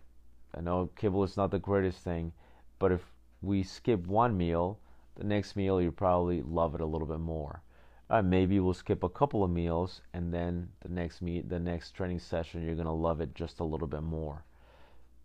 I 0.56 0.62
know 0.62 0.90
kibble 0.96 1.24
is 1.24 1.38
not 1.38 1.52
the 1.52 1.60
greatest 1.60 2.00
thing, 2.00 2.32
but 2.80 2.92
if 2.92 3.02
we 3.46 3.64
skip 3.64 4.08
one 4.08 4.36
meal, 4.36 4.80
the 5.16 5.24
next 5.24 5.56
meal 5.56 5.82
you 5.82 5.92
probably 5.92 6.42
love 6.42 6.76
it 6.76 6.82
a 6.82 6.86
little 6.86 7.08
bit 7.08 7.20
more. 7.20 7.62
Uh, 8.10 8.22
maybe 8.22 8.60
we'll 8.60 8.74
skip 8.74 9.04
a 9.04 9.10
couple 9.10 9.44
of 9.44 9.50
meals, 9.50 10.02
and 10.14 10.34
then 10.34 10.70
the 10.82 10.90
next 10.90 11.22
meet, 11.22 11.50
the 11.50 11.60
next 11.60 11.92
training 11.92 12.20
session, 12.20 12.64
you're 12.64 12.76
gonna 12.76 12.94
love 12.94 13.22
it 13.22 13.34
just 13.34 13.60
a 13.60 13.64
little 13.64 13.88
bit 13.88 14.04
more. 14.04 14.44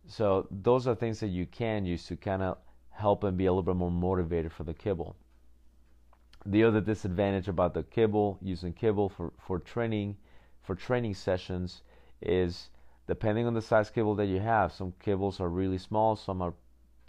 So 0.07 0.47
those 0.51 0.87
are 0.87 0.95
things 0.95 1.21
that 1.21 1.29
you 1.29 1.47
can 1.47 1.85
use 1.85 2.07
to 2.07 2.17
kind 2.17 2.43
of 2.43 2.59
help 2.91 3.25
and 3.25 3.37
be 3.37 3.47
a 3.47 3.53
little 3.53 3.63
bit 3.63 3.77
more 3.77 3.91
motivated 3.91 4.53
for 4.53 4.65
the 4.65 4.75
kibble. 4.75 5.17
The 6.47 6.65
other 6.65 6.81
disadvantage 6.81 7.49
about 7.49 7.75
the 7.75 7.83
kibble, 7.83 8.39
using 8.41 8.73
kibble 8.73 9.11
for, 9.11 9.33
for 9.39 9.59
training, 9.59 10.17
for 10.63 10.75
training 10.75 11.15
sessions, 11.15 11.83
is 12.23 12.71
depending 13.07 13.47
on 13.47 13.55
the 13.55 13.63
size 13.63 13.91
kibble 13.91 14.15
that 14.15 14.27
you 14.27 14.41
have. 14.41 14.73
Some 14.73 14.95
kibbles 15.05 15.39
are 15.41 15.49
really 15.49 15.79
small, 15.79 16.17
some 16.17 16.41
are 16.41 16.55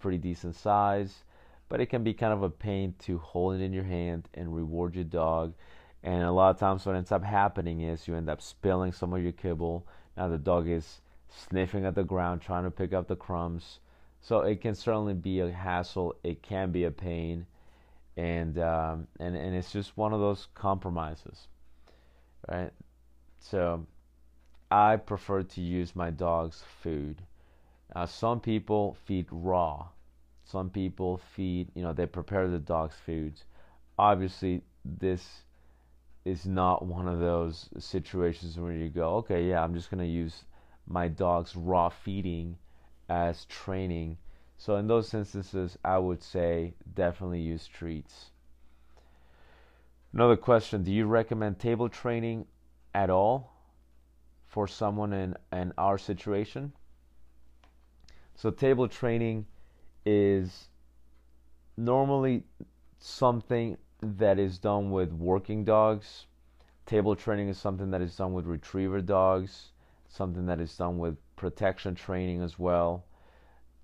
pretty 0.02 0.18
decent 0.18 0.56
size, 0.56 1.24
but 1.70 1.80
it 1.80 1.86
can 1.86 2.04
be 2.04 2.12
kind 2.12 2.32
of 2.32 2.42
a 2.42 2.50
pain 2.50 2.94
to 3.00 3.18
hold 3.18 3.54
it 3.54 3.62
in 3.62 3.72
your 3.72 3.84
hand 3.84 4.28
and 4.34 4.54
reward 4.54 4.94
your 4.94 5.04
dog. 5.04 5.54
And 6.02 6.24
a 6.24 6.32
lot 6.32 6.50
of 6.50 6.58
times, 6.58 6.84
what 6.84 6.96
ends 6.96 7.12
up 7.12 7.24
happening 7.24 7.80
is 7.80 8.06
you 8.06 8.14
end 8.14 8.28
up 8.28 8.42
spilling 8.42 8.92
some 8.92 9.14
of 9.14 9.22
your 9.22 9.32
kibble. 9.32 9.86
Now 10.16 10.28
the 10.28 10.36
dog 10.36 10.68
is 10.68 11.00
sniffing 11.28 11.86
at 11.86 11.94
the 11.94 12.04
ground, 12.04 12.42
trying 12.42 12.64
to 12.64 12.70
pick 12.70 12.92
up 12.92 13.08
the 13.08 13.16
crumbs. 13.16 13.78
So 14.20 14.40
it 14.40 14.60
can 14.60 14.74
certainly 14.74 15.14
be 15.14 15.40
a 15.40 15.50
hassle. 15.50 16.16
It 16.22 16.42
can 16.42 16.70
be 16.72 16.84
a 16.84 16.90
pain 16.90 17.46
and 18.16 18.58
um, 18.58 19.06
and 19.18 19.36
and 19.36 19.54
it's 19.54 19.72
just 19.72 19.96
one 19.96 20.12
of 20.12 20.20
those 20.20 20.48
compromises, 20.54 21.48
right? 22.48 22.70
So 23.40 23.86
I 24.70 24.96
prefer 24.96 25.42
to 25.42 25.60
use 25.60 25.96
my 25.96 26.10
dog's 26.10 26.62
food. 26.82 27.22
Uh, 27.94 28.06
some 28.06 28.40
people 28.40 28.96
feed 29.04 29.26
raw. 29.30 29.88
Some 30.44 30.70
people 30.70 31.20
feed, 31.34 31.68
you 31.74 31.82
know, 31.82 31.92
they 31.92 32.06
prepare 32.06 32.48
the 32.48 32.58
dog's 32.58 32.96
foods. 33.06 33.44
Obviously, 33.98 34.62
this 34.84 35.42
is 36.24 36.46
not 36.46 36.84
one 36.84 37.08
of 37.08 37.20
those 37.20 37.68
situations 37.78 38.58
where 38.58 38.72
you 38.72 38.88
go, 38.88 39.16
okay, 39.16 39.48
yeah, 39.48 39.62
I'm 39.62 39.74
just 39.74 39.90
going 39.90 40.02
to 40.02 40.06
use 40.06 40.44
my 40.86 41.08
dog's 41.08 41.54
raw 41.54 41.88
feeding 41.88 42.56
as 43.08 43.44
training 43.46 44.16
so 44.64 44.76
in 44.76 44.86
those 44.86 45.12
instances, 45.12 45.76
I 45.84 45.98
would 45.98 46.22
say 46.22 46.74
definitely 46.94 47.40
use 47.40 47.66
treats. 47.66 48.30
Another 50.12 50.36
question, 50.36 50.84
do 50.84 50.92
you 50.92 51.06
recommend 51.06 51.58
table 51.58 51.88
training 51.88 52.46
at 52.94 53.10
all 53.10 53.52
for 54.46 54.68
someone 54.68 55.12
in, 55.12 55.36
in 55.50 55.72
our 55.76 55.98
situation? 55.98 56.74
So 58.42 58.50
table 58.50 58.88
training 58.88 59.46
is 60.04 60.68
normally 61.76 62.42
something 62.98 63.76
that 64.02 64.40
is 64.40 64.58
done 64.58 64.90
with 64.90 65.12
working 65.12 65.64
dogs. 65.64 66.26
Table 66.84 67.14
training 67.14 67.50
is 67.50 67.56
something 67.56 67.92
that 67.92 68.02
is 68.02 68.16
done 68.16 68.32
with 68.32 68.46
retriever 68.46 69.00
dogs, 69.00 69.70
something 70.08 70.46
that 70.46 70.58
is 70.58 70.76
done 70.76 70.98
with 70.98 71.18
protection 71.36 71.94
training 71.94 72.42
as 72.42 72.58
well 72.58 73.04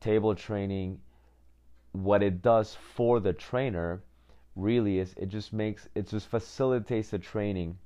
table 0.00 0.34
training, 0.34 1.00
what 1.92 2.20
it 2.20 2.42
does 2.42 2.74
for 2.74 3.20
the 3.20 3.32
trainer 3.32 4.02
really 4.56 4.98
is 4.98 5.14
it 5.16 5.26
just 5.26 5.52
makes 5.52 5.88
it 5.94 6.08
just 6.08 6.26
facilitates 6.26 7.10
the 7.10 7.18
training 7.20 7.78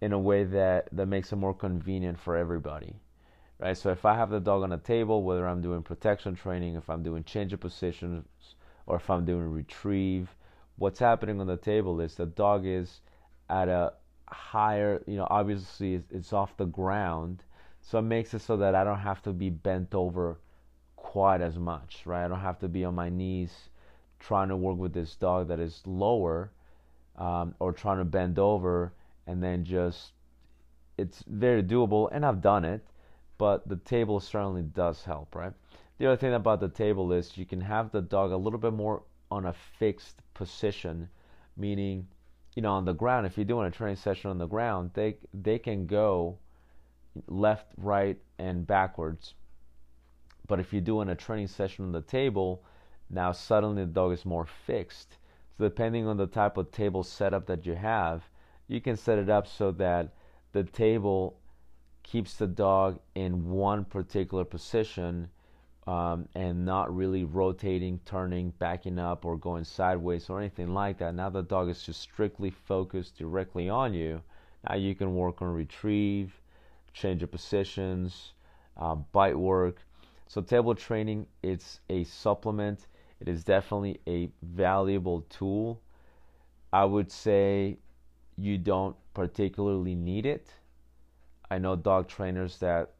in 0.00 0.14
a 0.14 0.18
way 0.18 0.44
that 0.44 0.88
that 0.90 1.04
makes 1.04 1.32
it 1.32 1.36
more 1.36 1.52
convenient 1.52 2.18
for 2.18 2.34
everybody 2.34 2.94
right 3.58 3.76
so 3.76 3.90
if 3.90 4.04
i 4.04 4.14
have 4.14 4.30
the 4.30 4.40
dog 4.40 4.62
on 4.62 4.72
a 4.72 4.78
table 4.78 5.22
whether 5.22 5.46
i'm 5.46 5.60
doing 5.60 5.82
protection 5.82 6.34
training 6.34 6.74
if 6.74 6.88
i'm 6.88 7.02
doing 7.02 7.24
change 7.24 7.52
of 7.52 7.60
positions 7.60 8.24
or 8.86 8.96
if 8.96 9.10
i'm 9.10 9.24
doing 9.24 9.50
retrieve 9.50 10.34
what's 10.76 10.98
happening 10.98 11.40
on 11.40 11.46
the 11.46 11.56
table 11.56 12.00
is 12.00 12.14
the 12.14 12.26
dog 12.26 12.66
is 12.66 13.00
at 13.50 13.68
a 13.68 13.92
higher 14.28 15.02
you 15.06 15.16
know 15.16 15.26
obviously 15.30 15.94
it's, 15.94 16.10
it's 16.12 16.32
off 16.32 16.56
the 16.56 16.66
ground 16.66 17.42
so 17.80 17.98
it 17.98 18.02
makes 18.02 18.34
it 18.34 18.40
so 18.40 18.56
that 18.56 18.74
i 18.74 18.84
don't 18.84 18.98
have 18.98 19.22
to 19.22 19.32
be 19.32 19.50
bent 19.50 19.94
over 19.94 20.38
quite 20.98 21.40
as 21.40 21.58
much, 21.58 22.02
right? 22.04 22.24
I 22.24 22.28
don't 22.28 22.40
have 22.40 22.58
to 22.58 22.68
be 22.68 22.84
on 22.84 22.94
my 22.94 23.08
knees 23.08 23.70
trying 24.20 24.48
to 24.48 24.56
work 24.56 24.76
with 24.76 24.92
this 24.92 25.14
dog 25.14 25.48
that 25.48 25.58
is 25.58 25.80
lower 25.86 26.50
um, 27.16 27.54
or 27.60 27.72
trying 27.72 27.98
to 27.98 28.04
bend 28.04 28.38
over 28.38 28.92
and 29.26 29.42
then 29.42 29.64
just 29.64 30.12
it's 30.98 31.24
very 31.26 31.62
doable 31.62 32.10
and 32.12 32.26
I've 32.26 32.42
done 32.42 32.64
it, 32.64 32.84
but 33.38 33.68
the 33.68 33.76
table 33.76 34.20
certainly 34.20 34.62
does 34.62 35.04
help, 35.04 35.34
right? 35.34 35.52
The 35.98 36.06
other 36.06 36.16
thing 36.16 36.34
about 36.34 36.60
the 36.60 36.68
table 36.68 37.12
is 37.12 37.38
you 37.38 37.46
can 37.46 37.60
have 37.60 37.90
the 37.90 38.02
dog 38.02 38.30
a 38.30 38.36
little 38.36 38.58
bit 38.58 38.72
more 38.72 39.02
on 39.30 39.46
a 39.46 39.52
fixed 39.52 40.20
position, 40.34 41.08
meaning, 41.56 42.06
you 42.54 42.62
know, 42.62 42.72
on 42.72 42.84
the 42.84 42.92
ground. 42.92 43.26
If 43.26 43.36
you're 43.36 43.44
doing 43.44 43.66
a 43.66 43.70
training 43.70 43.96
session 43.96 44.30
on 44.30 44.38
the 44.38 44.46
ground, 44.46 44.90
they 44.94 45.16
they 45.34 45.58
can 45.58 45.86
go 45.86 46.38
left, 47.26 47.66
right, 47.76 48.18
and 48.38 48.66
backwards 48.66 49.34
but 50.48 50.58
if 50.58 50.72
you're 50.72 50.82
doing 50.82 51.10
a 51.10 51.14
training 51.14 51.46
session 51.46 51.84
on 51.84 51.92
the 51.92 52.00
table, 52.00 52.64
now 53.10 53.32
suddenly 53.32 53.84
the 53.84 53.92
dog 53.92 54.12
is 54.12 54.24
more 54.24 54.46
fixed. 54.46 55.18
So 55.56 55.64
depending 55.64 56.06
on 56.06 56.16
the 56.16 56.26
type 56.26 56.56
of 56.56 56.72
table 56.72 57.04
setup 57.04 57.46
that 57.46 57.66
you 57.66 57.74
have, 57.74 58.28
you 58.66 58.80
can 58.80 58.96
set 58.96 59.18
it 59.18 59.28
up 59.28 59.46
so 59.46 59.70
that 59.72 60.14
the 60.52 60.64
table 60.64 61.38
keeps 62.10 62.34
the 62.34 62.46
dog 62.46 62.98
in 63.14 63.50
one 63.50 63.84
particular 63.84 64.44
position 64.44 65.28
um, 65.86 66.28
and 66.34 66.64
not 66.64 66.94
really 66.94 67.24
rotating, 67.24 68.00
turning, 68.04 68.50
backing 68.58 68.98
up, 68.98 69.24
or 69.24 69.36
going 69.36 69.64
sideways 69.64 70.28
or 70.28 70.38
anything 70.38 70.72
like 70.74 70.98
that. 70.98 71.14
Now 71.14 71.30
the 71.30 71.42
dog 71.42 71.68
is 71.68 71.82
just 71.82 72.00
strictly 72.00 72.50
focused 72.50 73.18
directly 73.18 73.68
on 73.68 73.94
you. 73.94 74.22
Now 74.68 74.76
you 74.76 74.94
can 74.94 75.14
work 75.14 75.42
on 75.42 75.48
retrieve, 75.48 76.32
change 76.92 77.22
of 77.22 77.30
positions, 77.30 78.32
uh, 78.76 78.94
bite 78.94 79.38
work, 79.38 79.82
so 80.28 80.42
table 80.42 80.74
training, 80.74 81.26
it's 81.42 81.80
a 81.88 82.04
supplement. 82.04 82.86
It 83.18 83.28
is 83.28 83.44
definitely 83.44 83.98
a 84.06 84.30
valuable 84.42 85.22
tool. 85.30 85.80
I 86.70 86.84
would 86.84 87.10
say 87.10 87.78
you 88.36 88.58
don't 88.58 88.94
particularly 89.14 89.94
need 89.94 90.26
it. 90.26 90.52
I 91.50 91.58
know 91.58 91.76
dog 91.76 92.08
trainers 92.08 92.58
that 92.58 92.92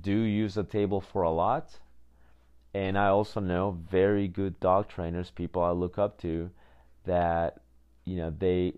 do 0.00 0.12
use 0.12 0.56
a 0.56 0.64
table 0.64 1.00
for 1.00 1.22
a 1.22 1.30
lot. 1.30 1.78
And 2.74 2.98
I 2.98 3.08
also 3.08 3.40
know 3.40 3.78
very 3.90 4.28
good 4.28 4.60
dog 4.60 4.88
trainers, 4.88 5.30
people 5.30 5.62
I 5.62 5.70
look 5.70 5.98
up 5.98 6.18
to, 6.18 6.50
that 7.04 7.60
you 8.04 8.16
know 8.16 8.30
they 8.30 8.74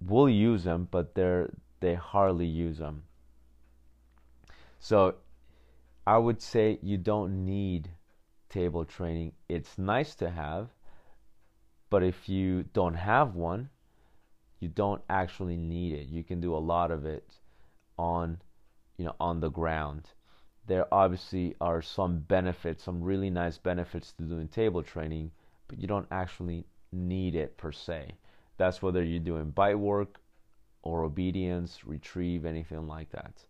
will 0.00 0.28
use 0.28 0.64
them, 0.64 0.88
but 0.90 1.14
they're 1.14 1.50
they 1.80 1.94
hardly 1.94 2.46
use 2.46 2.78
them. 2.78 3.04
So 4.78 5.16
I 6.06 6.18
would 6.18 6.42
say 6.42 6.78
you 6.82 6.98
don't 6.98 7.44
need 7.44 7.90
table 8.48 8.84
training. 8.84 9.32
It's 9.48 9.78
nice 9.78 10.14
to 10.16 10.30
have, 10.30 10.68
but 11.90 12.02
if 12.02 12.28
you 12.28 12.64
don't 12.74 12.94
have 12.94 13.34
one, 13.34 13.70
you 14.60 14.68
don't 14.68 15.02
actually 15.08 15.56
need 15.56 15.94
it. 15.94 16.08
You 16.08 16.22
can 16.22 16.40
do 16.40 16.54
a 16.54 16.58
lot 16.58 16.90
of 16.90 17.06
it 17.06 17.38
on, 17.98 18.40
you 18.96 19.04
know, 19.04 19.16
on 19.20 19.40
the 19.40 19.50
ground. 19.50 20.10
There 20.66 20.86
obviously 20.92 21.56
are 21.60 21.82
some 21.82 22.20
benefits, 22.20 22.84
some 22.84 23.02
really 23.02 23.30
nice 23.30 23.58
benefits 23.58 24.12
to 24.12 24.22
doing 24.22 24.48
table 24.48 24.82
training, 24.82 25.32
but 25.68 25.78
you 25.78 25.88
don't 25.88 26.06
actually 26.10 26.66
need 26.92 27.34
it 27.34 27.56
per 27.56 27.72
se. 27.72 28.12
That's 28.58 28.82
whether 28.82 29.02
you're 29.02 29.20
doing 29.20 29.50
bite 29.50 29.78
work 29.78 30.20
or 30.82 31.04
obedience, 31.04 31.84
retrieve, 31.84 32.44
anything 32.44 32.86
like 32.86 33.10
that. 33.10 33.44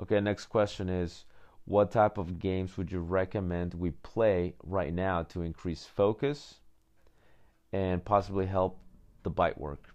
Okay, 0.00 0.20
next 0.20 0.46
question 0.46 0.88
is 0.88 1.24
what 1.64 1.92
type 1.92 2.18
of 2.18 2.38
games 2.38 2.76
would 2.76 2.90
you 2.90 3.00
recommend 3.00 3.74
we 3.74 3.90
play 3.90 4.54
right 4.64 4.92
now 4.92 5.22
to 5.22 5.42
increase 5.42 5.84
focus 5.84 6.56
and 7.72 8.04
possibly 8.04 8.46
help 8.46 8.80
the 9.22 9.30
bite 9.30 9.58
work? 9.58 9.94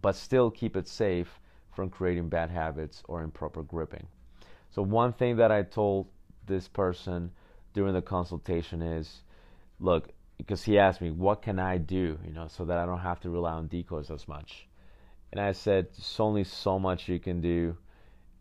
But 0.00 0.16
still 0.16 0.50
keep 0.50 0.76
it 0.76 0.88
safe 0.88 1.38
from 1.72 1.90
creating 1.90 2.28
bad 2.28 2.50
habits 2.50 3.02
or 3.08 3.22
improper 3.22 3.62
gripping. 3.62 4.06
So, 4.70 4.82
one 4.82 5.12
thing 5.12 5.36
that 5.36 5.50
I 5.50 5.62
told 5.62 6.08
this 6.46 6.68
person 6.68 7.30
during 7.74 7.94
the 7.94 8.02
consultation 8.02 8.82
is 8.82 9.22
look, 9.80 10.10
because 10.38 10.62
he 10.62 10.78
asked 10.78 11.00
me, 11.00 11.10
what 11.10 11.42
can 11.42 11.58
I 11.58 11.78
do, 11.78 12.18
you 12.26 12.32
know, 12.32 12.48
so 12.48 12.64
that 12.64 12.78
I 12.78 12.86
don't 12.86 12.98
have 12.98 13.20
to 13.20 13.30
rely 13.30 13.52
on 13.52 13.66
decoys 13.66 14.10
as 14.10 14.28
much. 14.28 14.66
And 15.30 15.40
I 15.40 15.52
said, 15.52 15.88
there's 15.92 16.20
only 16.20 16.44
so 16.44 16.78
much 16.78 17.08
you 17.08 17.18
can 17.18 17.40
do 17.40 17.76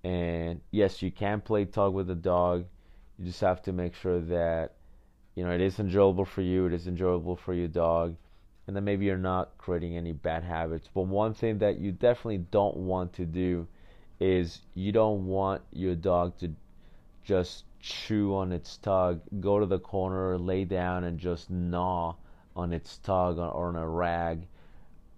and 0.04 0.62
yes, 0.72 1.02
you 1.02 1.12
can 1.12 1.42
play 1.42 1.66
tug 1.66 1.94
with 1.94 2.08
the 2.08 2.16
dog. 2.16 2.66
You 3.18 3.26
just 3.26 3.42
have 3.42 3.62
to 3.64 3.74
make 3.74 3.94
sure 3.96 4.20
that 4.20 4.74
you 5.36 5.44
know 5.44 5.52
it 5.52 5.62
is 5.62 5.80
enjoyable 5.80 6.26
for 6.26 6.42
you, 6.42 6.66
it 6.66 6.74
is 6.74 6.88
enjoyable 6.88 7.36
for 7.36 7.54
your 7.54 7.68
dog, 7.68 8.16
and 8.68 8.76
then 8.76 8.84
maybe 8.84 9.06
you're 9.06 9.18
not 9.18 9.58
creating 9.58 9.98
any 9.98 10.12
bad 10.12 10.44
habits. 10.44 10.90
But 10.94 11.04
one 11.04 11.34
thing 11.34 11.58
that 11.60 11.80
you 11.80 11.92
definitely 11.92 12.46
don't 12.52 12.78
want 12.78 13.14
to 13.14 13.26
do 13.26 13.68
is 14.20 14.62
you 14.76 14.92
don't 14.92 15.26
want 15.26 15.62
your 15.72 15.96
dog 15.96 16.38
to 16.40 16.54
just 17.24 17.66
chew 17.80 18.36
on 18.36 18.52
its 18.52 18.78
tug, 18.78 19.22
go 19.40 19.60
to 19.60 19.66
the 19.66 19.80
corner, 19.80 20.38
lay 20.38 20.64
down, 20.64 21.04
and 21.04 21.20
just 21.20 21.50
gnaw 21.50 22.16
on 22.56 22.74
its 22.74 22.98
tug 23.00 23.38
or 23.38 23.68
on 23.68 23.76
a 23.76 23.88
rag 23.88 24.48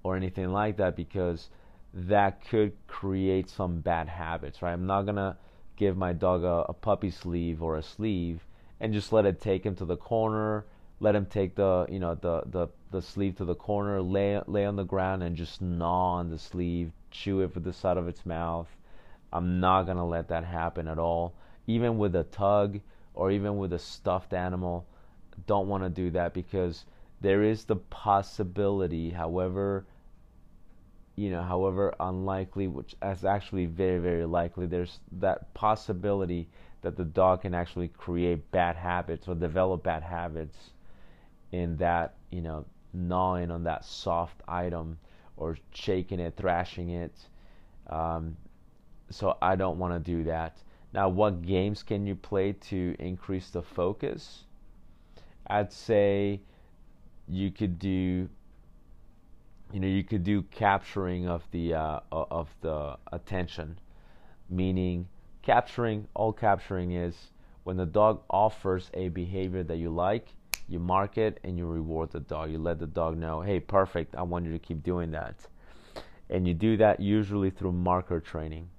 or 0.03 0.15
anything 0.15 0.51
like 0.51 0.77
that 0.77 0.95
because 0.95 1.49
that 1.93 2.43
could 2.45 2.73
create 2.87 3.49
some 3.49 3.79
bad 3.79 4.07
habits, 4.07 4.61
right? 4.61 4.73
I'm 4.73 4.87
not 4.87 5.05
gonna 5.05 5.37
give 5.75 5.97
my 5.97 6.13
dog 6.13 6.43
a, 6.43 6.65
a 6.69 6.73
puppy 6.73 7.11
sleeve 7.11 7.61
or 7.61 7.77
a 7.77 7.83
sleeve 7.83 8.45
and 8.79 8.93
just 8.93 9.13
let 9.13 9.25
it 9.25 9.39
take 9.39 9.65
him 9.65 9.75
to 9.75 9.85
the 9.85 9.97
corner. 9.97 10.65
Let 10.99 11.15
him 11.15 11.25
take 11.25 11.55
the 11.55 11.85
you 11.89 11.99
know 11.99 12.15
the 12.15 12.43
the 12.45 12.67
the 12.93 13.01
sleeve 13.01 13.35
to 13.35 13.45
the 13.45 13.55
corner, 13.55 14.01
lay 14.01 14.39
lay 14.47 14.65
on 14.65 14.77
the 14.77 14.85
ground 14.85 15.21
and 15.21 15.35
just 15.35 15.61
gnaw 15.61 16.13
on 16.13 16.29
the 16.29 16.39
sleeve, 16.39 16.93
chew 17.11 17.41
it 17.41 17.53
with 17.53 17.65
the 17.65 17.73
side 17.73 17.97
of 17.97 18.07
its 18.07 18.25
mouth. 18.25 18.69
I'm 19.33 19.59
not 19.59 19.83
gonna 19.83 20.07
let 20.07 20.29
that 20.29 20.45
happen 20.45 20.87
at 20.87 20.97
all. 20.97 21.33
Even 21.67 21.97
with 21.97 22.15
a 22.15 22.23
tug 22.23 22.79
or 23.13 23.31
even 23.31 23.57
with 23.57 23.73
a 23.73 23.79
stuffed 23.79 24.33
animal, 24.33 24.85
don't 25.45 25.67
want 25.67 25.83
to 25.83 25.89
do 25.89 26.09
that 26.11 26.33
because 26.33 26.85
there 27.19 27.43
is 27.43 27.65
the 27.65 27.75
possibility, 27.75 29.09
however 29.09 29.85
you 31.15 31.29
know, 31.29 31.43
however 31.43 31.93
unlikely, 31.99 32.67
which 32.67 32.95
is 33.03 33.23
actually 33.23 33.65
very, 33.67 33.99
very 33.99 34.25
likely, 34.25 34.65
there's 34.65 34.99
that 35.11 35.53
possibility 35.53 36.49
that 36.81 36.97
the 36.97 37.05
dog 37.05 37.43
can 37.43 37.53
actually 37.53 37.87
create 37.87 38.49
bad 38.51 38.75
habits 38.75 39.27
or 39.27 39.35
develop 39.35 39.83
bad 39.83 40.03
habits 40.03 40.57
in 41.51 41.77
that, 41.77 42.15
you 42.31 42.41
know, 42.41 42.65
gnawing 42.93 43.51
on 43.51 43.63
that 43.63 43.85
soft 43.85 44.41
item 44.47 44.97
or 45.37 45.57
shaking 45.73 46.19
it, 46.19 46.35
thrashing 46.37 46.89
it. 46.89 47.15
Um, 47.89 48.37
so 49.09 49.37
I 49.41 49.55
don't 49.55 49.79
want 49.79 49.93
to 49.93 49.99
do 49.99 50.23
that. 50.25 50.57
Now, 50.93 51.09
what 51.09 51.41
games 51.41 51.81
can 51.83 52.05
you 52.05 52.15
play 52.15 52.53
to 52.53 52.95
increase 52.99 53.49
the 53.49 53.61
focus? 53.61 54.45
I'd 55.47 55.71
say 55.71 56.41
you 57.27 57.51
could 57.51 57.79
do 57.79 58.29
you 59.71 59.79
know 59.79 59.87
you 59.87 60.03
could 60.03 60.23
do 60.23 60.43
capturing 60.43 61.27
of 61.27 61.43
the 61.51 61.73
uh, 61.73 61.99
of 62.11 62.49
the 62.61 62.97
attention 63.11 63.79
meaning 64.49 65.07
capturing 65.41 66.07
all 66.13 66.33
capturing 66.33 66.91
is 66.91 67.31
when 67.63 67.77
the 67.77 67.85
dog 67.85 68.21
offers 68.29 68.91
a 68.93 69.09
behavior 69.09 69.63
that 69.63 69.77
you 69.77 69.89
like 69.89 70.27
you 70.67 70.79
mark 70.79 71.17
it 71.17 71.39
and 71.43 71.57
you 71.57 71.65
reward 71.65 72.11
the 72.11 72.19
dog. 72.19 72.51
You 72.51 72.57
let 72.57 72.79
the 72.79 72.87
dog 72.87 73.17
know 73.17 73.41
hey 73.41 73.59
perfect. 73.59 74.15
I 74.15 74.23
want 74.23 74.45
you 74.45 74.51
to 74.51 74.59
keep 74.59 74.83
doing 74.83 75.11
that. 75.11 75.35
And 76.29 76.47
you 76.47 76.53
do 76.53 76.77
that 76.77 76.99
usually 76.99 77.49
through 77.49 77.73
marker 77.73 78.19
training. 78.19 78.69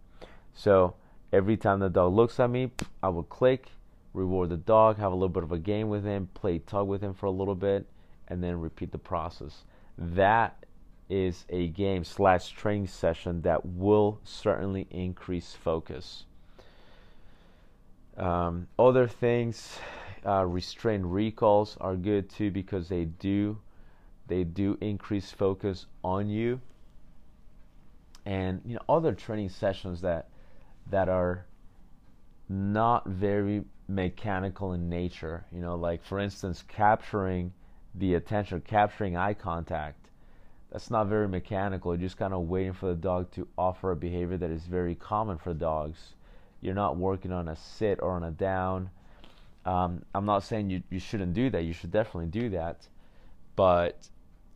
So 0.55 0.95
every 1.33 1.57
time 1.57 1.81
the 1.81 1.89
dog 1.89 2.13
looks 2.13 2.39
at 2.39 2.49
me 2.49 2.71
i 3.03 3.09
will 3.09 3.25
click 3.25 3.67
reward 4.13 4.49
the 4.49 4.57
dog 4.57 4.97
have 4.97 5.11
a 5.11 5.15
little 5.15 5.29
bit 5.29 5.43
of 5.43 5.51
a 5.51 5.59
game 5.59 5.89
with 5.89 6.05
him 6.05 6.29
play 6.33 6.61
tug 6.61 6.87
with 6.87 7.03
him 7.03 7.13
for 7.13 7.27
a 7.27 7.31
little 7.31 7.57
bit 7.57 7.85
and 8.29 8.43
then 8.43 8.61
repeat 8.61 8.93
the 8.93 8.99
process. 8.99 9.65
That 9.99 10.65
is 11.09 11.45
a 11.51 11.69
game 11.69 12.05
slash 12.05 12.51
training 12.51 12.89
session 12.89 13.43
that 13.43 13.65
will 13.65 14.21
certainly 14.25 14.87
increase 14.91 15.53
focus. 15.53 16.25
Um, 18.17 18.69
other 18.79 19.07
things, 19.07 19.79
uh, 20.27 20.45
restrained 20.45 21.13
recalls 21.13 21.77
are 21.81 21.97
good 21.97 22.31
too 22.31 22.51
because 22.51 22.89
they 22.89 23.05
do 23.05 23.59
they 24.27 24.43
do 24.43 24.79
increase 24.81 25.31
focus 25.31 25.87
on 26.03 26.29
you. 26.29 26.61
And 28.25 28.63
you 28.65 28.75
know 28.75 28.83
other 28.89 29.13
training 29.13 29.51
sessions 29.51 30.01
that 30.01 30.29
that 30.91 31.09
are 31.09 31.47
not 32.49 33.07
very 33.07 33.65
mechanical 33.89 34.73
in 34.73 34.89
nature. 34.89 35.45
You 35.53 35.61
know, 35.61 35.75
like 35.75 36.03
for 36.03 36.19
instance, 36.19 36.65
capturing 36.67 37.53
the 37.95 38.15
attention, 38.15 38.61
capturing 38.63 39.17
eye 39.17 39.35
contact 39.35 40.05
that's 40.75 40.91
not 40.91 41.07
very 41.07 41.29
mechanical. 41.29 41.95
You're 41.95 42.01
just 42.01 42.17
kind 42.17 42.35
of 42.35 42.49
waiting 42.49 42.73
for 42.73 42.87
the 42.87 42.97
dog 42.97 43.31
to 43.35 43.47
offer 43.57 43.93
a 43.93 43.97
behavior 43.97 44.37
that 44.37 44.51
is 44.51 44.65
very 44.65 44.97
common 44.97 45.39
for 45.39 45.55
dogs. 45.55 46.15
You're 46.61 46.75
not 46.75 46.97
working 46.97 47.31
on 47.31 47.47
a 47.47 47.55
sit 47.55 48.01
or 48.03 48.11
on 48.11 48.25
a 48.25 48.33
down. 48.33 48.91
Um, 49.65 50.05
I'm 50.15 50.27
not 50.27 50.43
saying 50.43 50.71
you, 50.71 50.83
you 50.91 50.99
shouldn't 50.99 51.35
do 51.35 51.51
that. 51.51 51.63
You 51.63 51.73
should 51.73 51.91
definitely 51.91 52.31
do 52.31 52.51
that. 52.51 52.87
But 53.57 54.09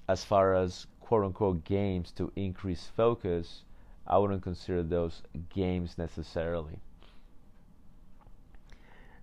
as 0.09 0.25
far 0.25 0.55
as 0.55 0.87
quote 1.01 1.25
unquote 1.25 1.65
games 1.65 2.11
to 2.13 2.33
increase 2.37 2.91
focus, 2.97 3.65
I 4.07 4.19
wouldn't 4.19 4.43
consider 4.43 4.83
those 4.83 5.23
games 5.49 5.99
necessarily. 5.99 6.81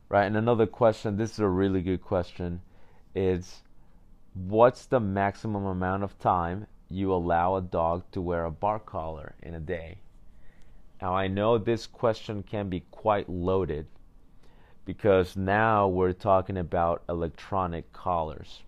Right, 0.07 0.25
and 0.25 0.37
another 0.37 0.67
question, 0.67 1.17
this 1.17 1.33
is 1.33 1.39
a 1.39 1.47
really 1.47 1.81
good 1.81 2.03
question, 2.03 2.61
is 3.15 3.63
what's 4.33 4.85
the 4.85 4.99
maximum 4.99 5.65
amount 5.65 6.03
of 6.03 6.19
time 6.19 6.67
you 6.89 7.11
allow 7.11 7.55
a 7.55 7.61
dog 7.61 8.03
to 8.11 8.21
wear 8.21 8.45
a 8.45 8.51
bark 8.51 8.85
collar 8.85 9.33
in 9.41 9.55
a 9.55 9.59
day? 9.59 9.97
Now, 11.01 11.15
I 11.15 11.27
know 11.27 11.57
this 11.57 11.87
question 11.87 12.43
can 12.43 12.69
be 12.69 12.81
quite 12.91 13.27
loaded 13.27 13.87
because 14.85 15.35
now 15.35 15.87
we're 15.87 16.13
talking 16.13 16.57
about 16.57 17.03
electronic 17.09 17.91
collars. 17.91 18.61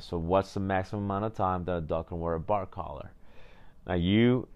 So, 0.00 0.16
what's 0.16 0.54
the 0.54 0.60
maximum 0.60 1.04
amount 1.04 1.26
of 1.26 1.34
time 1.34 1.64
that 1.64 1.76
a 1.76 1.80
dog 1.82 2.08
can 2.08 2.18
wear 2.18 2.34
a 2.34 2.40
bark 2.40 2.70
collar? 2.70 3.10
Now, 3.86 3.94
you, 3.94 4.48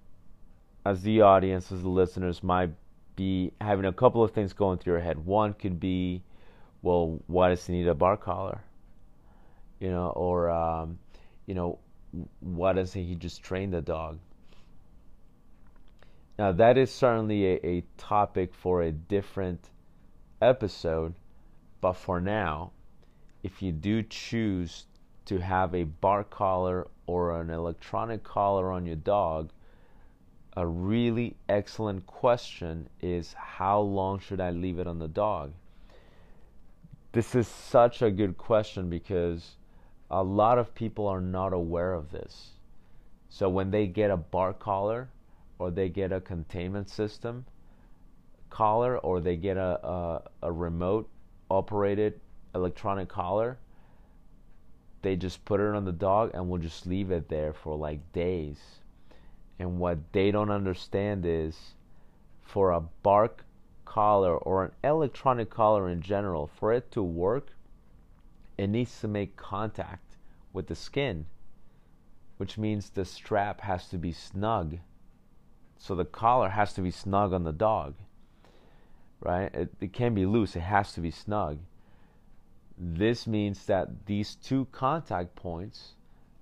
as 0.86 1.02
the 1.02 1.20
audience, 1.20 1.70
as 1.70 1.82
the 1.82 1.88
listeners, 1.88 2.42
might 2.42 2.70
be 3.14 3.52
having 3.60 3.84
a 3.84 3.92
couple 3.92 4.24
of 4.24 4.30
things 4.30 4.54
going 4.54 4.78
through 4.78 4.94
your 4.94 5.02
head. 5.02 5.26
One 5.26 5.52
could 5.52 5.78
be, 5.78 6.22
well, 6.80 7.20
why 7.26 7.50
does 7.50 7.66
he 7.66 7.74
need 7.74 7.88
a 7.88 7.94
bark 7.94 8.22
collar? 8.22 8.62
You 9.80 9.90
know, 9.90 10.08
or 10.08 10.48
um, 10.48 10.98
you 11.44 11.54
know, 11.54 11.78
why 12.40 12.72
doesn't 12.72 13.02
he 13.02 13.14
just 13.14 13.42
train 13.42 13.70
the 13.70 13.82
dog? 13.82 14.18
Now, 16.38 16.52
that 16.52 16.78
is 16.78 16.90
certainly 16.90 17.46
a, 17.46 17.66
a 17.66 17.84
topic 17.98 18.54
for 18.54 18.82
a 18.82 18.92
different 18.92 19.68
episode, 20.40 21.14
but 21.80 21.94
for 21.94 22.20
now, 22.20 22.72
if 23.42 23.62
you 23.62 23.72
do 23.72 24.02
choose 24.02 24.86
to 25.26 25.38
have 25.38 25.74
a 25.74 25.84
bark 25.84 26.30
collar 26.30 26.86
or 27.06 27.40
an 27.40 27.50
electronic 27.50 28.24
collar 28.24 28.72
on 28.72 28.86
your 28.86 28.96
dog, 28.96 29.50
a 30.56 30.66
really 30.66 31.36
excellent 31.48 32.06
question 32.06 32.88
is 33.00 33.32
how 33.34 33.80
long 33.80 34.18
should 34.18 34.40
I 34.40 34.50
leave 34.50 34.78
it 34.78 34.86
on 34.86 34.98
the 34.98 35.08
dog? 35.08 35.52
This 37.12 37.34
is 37.34 37.46
such 37.46 38.02
a 38.02 38.10
good 38.10 38.36
question 38.36 38.90
because 38.90 39.56
a 40.10 40.22
lot 40.22 40.58
of 40.58 40.74
people 40.74 41.06
are 41.06 41.20
not 41.20 41.52
aware 41.52 41.94
of 41.94 42.10
this. 42.10 42.50
So 43.28 43.48
when 43.48 43.70
they 43.70 43.86
get 43.86 44.10
a 44.10 44.16
bark 44.16 44.58
collar 44.58 45.08
or 45.58 45.70
they 45.70 45.88
get 45.88 46.12
a 46.12 46.20
containment 46.20 46.88
system 46.88 47.44
collar 48.50 48.98
or 48.98 49.20
they 49.20 49.36
get 49.36 49.56
a, 49.56 49.86
a, 49.86 50.22
a 50.42 50.52
remote 50.52 51.08
operated 51.50 52.20
electronic 52.54 53.08
collar, 53.08 53.58
they 55.02 55.16
just 55.16 55.44
put 55.44 55.60
it 55.60 55.74
on 55.74 55.84
the 55.84 55.92
dog 55.92 56.30
and 56.34 56.48
we'll 56.48 56.60
just 56.60 56.86
leave 56.86 57.10
it 57.10 57.28
there 57.28 57.52
for 57.52 57.76
like 57.76 58.12
days. 58.12 58.58
And 59.58 59.78
what 59.78 59.98
they 60.12 60.30
don't 60.30 60.50
understand 60.50 61.24
is 61.26 61.74
for 62.42 62.70
a 62.70 62.80
bark 62.80 63.44
collar 63.84 64.36
or 64.36 64.64
an 64.64 64.72
electronic 64.84 65.50
collar 65.50 65.88
in 65.88 66.00
general, 66.02 66.46
for 66.46 66.72
it 66.72 66.90
to 66.92 67.02
work, 67.02 67.48
it 68.56 68.68
needs 68.68 69.00
to 69.00 69.08
make 69.08 69.36
contact 69.36 70.16
with 70.52 70.66
the 70.66 70.74
skin, 70.74 71.26
which 72.36 72.58
means 72.58 72.90
the 72.90 73.04
strap 73.04 73.60
has 73.62 73.88
to 73.88 73.98
be 73.98 74.12
snug. 74.12 74.78
So 75.78 75.94
the 75.94 76.04
collar 76.04 76.50
has 76.50 76.72
to 76.74 76.80
be 76.80 76.90
snug 76.90 77.32
on 77.32 77.44
the 77.44 77.52
dog, 77.52 77.94
right? 79.20 79.54
It, 79.54 79.74
it 79.80 79.92
can 79.92 80.14
be 80.14 80.26
loose, 80.26 80.56
it 80.56 80.60
has 80.60 80.92
to 80.92 81.00
be 81.00 81.10
snug. 81.10 81.58
This 82.76 83.26
means 83.26 83.66
that 83.66 84.06
these 84.06 84.36
two 84.36 84.66
contact 84.70 85.34
points 85.34 85.94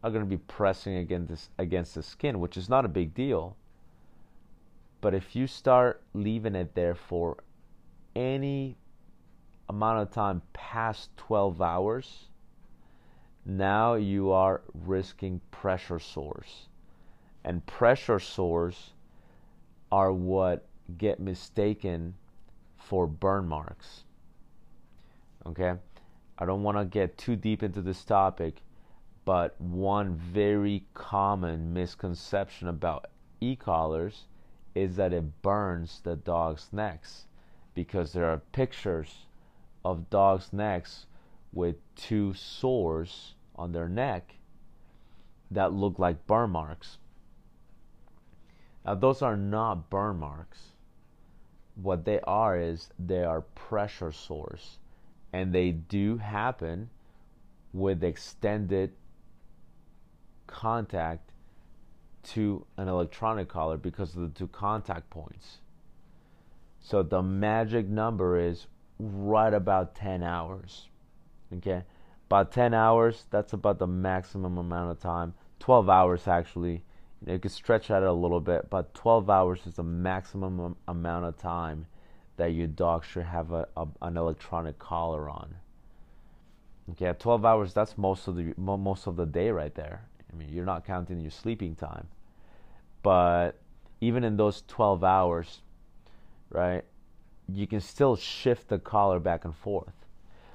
are 0.02 0.10
going 0.10 0.24
to 0.24 0.28
be 0.28 0.36
pressing 0.36 0.96
against 0.96 1.28
this, 1.28 1.48
against 1.58 1.94
the 1.94 2.02
skin, 2.02 2.40
which 2.40 2.56
is 2.56 2.68
not 2.68 2.84
a 2.84 2.88
big 2.88 3.14
deal. 3.14 3.56
But 5.00 5.14
if 5.14 5.34
you 5.34 5.46
start 5.46 6.02
leaving 6.14 6.54
it 6.54 6.74
there 6.74 6.94
for 6.94 7.38
any 8.14 8.76
amount 9.68 10.00
of 10.00 10.10
time 10.10 10.42
past 10.52 11.16
12 11.16 11.60
hours, 11.62 12.28
now 13.44 13.94
you 13.94 14.30
are 14.32 14.62
risking 14.74 15.40
pressure 15.50 15.98
sores. 15.98 16.68
And 17.44 17.64
pressure 17.64 18.18
sores 18.18 18.92
are 19.90 20.12
what 20.12 20.66
get 20.98 21.20
mistaken 21.20 22.14
for 22.88 23.06
burn 23.06 23.48
marks. 23.48 24.04
Okay? 25.44 25.74
I 26.38 26.44
don't 26.44 26.62
want 26.62 26.78
to 26.78 26.84
get 26.84 27.18
too 27.18 27.34
deep 27.34 27.62
into 27.62 27.82
this 27.82 28.04
topic, 28.04 28.62
but 29.24 29.60
one 29.60 30.14
very 30.14 30.84
common 30.94 31.72
misconception 31.72 32.68
about 32.68 33.06
e 33.40 33.56
collars 33.56 34.24
is 34.74 34.96
that 34.96 35.12
it 35.12 35.42
burns 35.42 36.00
the 36.04 36.14
dog's 36.16 36.68
necks 36.72 37.26
because 37.74 38.12
there 38.12 38.26
are 38.26 38.38
pictures 38.52 39.26
of 39.84 40.10
dogs' 40.10 40.52
necks 40.52 41.06
with 41.52 41.76
two 41.96 42.34
sores 42.34 43.34
on 43.56 43.72
their 43.72 43.88
neck 43.88 44.34
that 45.50 45.72
look 45.72 45.98
like 45.98 46.26
burn 46.26 46.50
marks. 46.50 46.98
Now, 48.84 48.94
those 48.94 49.22
are 49.22 49.36
not 49.36 49.90
burn 49.90 50.18
marks. 50.18 50.75
What 51.76 52.04
they 52.04 52.20
are 52.20 52.58
is 52.58 52.90
they 52.98 53.22
are 53.22 53.42
pressure 53.42 54.12
sores. 54.12 54.78
and 55.32 55.52
they 55.52 55.70
do 55.70 56.16
happen 56.16 56.88
with 57.72 58.02
extended 58.02 58.92
contact 60.46 61.32
to 62.22 62.64
an 62.78 62.88
electronic 62.88 63.48
collar 63.48 63.76
because 63.76 64.16
of 64.16 64.22
the 64.22 64.38
two 64.38 64.48
contact 64.48 65.10
points. 65.10 65.58
So 66.80 67.02
the 67.02 67.22
magic 67.22 67.86
number 67.86 68.38
is 68.38 68.66
right 68.98 69.52
about 69.52 69.94
10 69.94 70.22
hours. 70.22 70.88
Okay? 71.54 71.82
About 72.28 72.50
10 72.50 72.72
hours, 72.72 73.26
that's 73.30 73.52
about 73.52 73.78
the 73.78 73.86
maximum 73.86 74.56
amount 74.56 74.92
of 74.92 75.00
time. 75.00 75.34
12 75.58 75.90
hours 75.90 76.26
actually. 76.26 76.82
You, 77.24 77.38
could 77.38 77.50
stretch 77.50 77.90
out 77.90 78.02
a 78.02 78.12
little 78.12 78.40
bit, 78.40 78.68
but 78.68 78.94
12 78.94 79.30
hours 79.30 79.60
is 79.66 79.74
the 79.74 79.82
maximum 79.82 80.76
amount 80.88 81.24
of 81.24 81.38
time 81.38 81.86
that 82.36 82.52
your 82.52 82.66
dog 82.66 83.04
should 83.04 83.24
have 83.24 83.52
a, 83.52 83.66
a 83.76 83.86
an 84.02 84.16
electronic 84.16 84.78
collar 84.78 85.30
on. 85.30 85.56
Okay, 86.90 87.12
12 87.18 87.44
hours 87.44 87.72
that's 87.72 87.96
most 87.96 88.28
of 88.28 88.36
the 88.36 88.54
most 88.56 89.06
of 89.06 89.16
the 89.16 89.26
day 89.26 89.50
right 89.50 89.74
there. 89.74 90.02
I 90.32 90.36
mean, 90.36 90.50
you're 90.52 90.66
not 90.66 90.84
counting 90.86 91.20
your 91.20 91.30
sleeping 91.30 91.74
time. 91.74 92.08
But 93.02 93.58
even 94.00 94.24
in 94.24 94.36
those 94.36 94.62
12 94.68 95.02
hours, 95.02 95.62
right? 96.50 96.84
You 97.48 97.66
can 97.66 97.80
still 97.80 98.16
shift 98.16 98.68
the 98.68 98.78
collar 98.78 99.20
back 99.20 99.44
and 99.44 99.54
forth. 99.54 99.94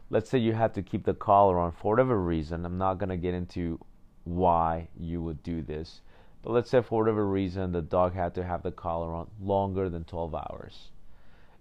Let's 0.10 0.30
say 0.30 0.40
you 0.40 0.54
have 0.54 0.74
to 0.74 0.82
keep 0.82 1.06
the 1.06 1.14
collar 1.14 1.58
on 1.58 1.72
for 1.72 1.94
whatever 1.94 2.20
reason. 2.20 2.66
I'm 2.66 2.78
not 2.78 2.98
going 2.98 3.10
to 3.10 3.18
get 3.18 3.34
into 3.34 3.80
why 4.26 4.90
you 5.00 5.22
would 5.22 5.42
do 5.44 5.62
this. 5.62 6.02
But 6.42 6.52
let's 6.54 6.70
say 6.70 6.82
for 6.82 7.04
whatever 7.04 7.28
reason 7.28 7.72
the 7.72 7.82
dog 7.82 8.14
had 8.14 8.34
to 8.36 8.44
have 8.44 8.64
the 8.64 8.72
collar 8.72 9.14
on 9.14 9.30
longer 9.40 9.90
than 9.90 10.04
12 10.04 10.34
hours. 10.34 10.90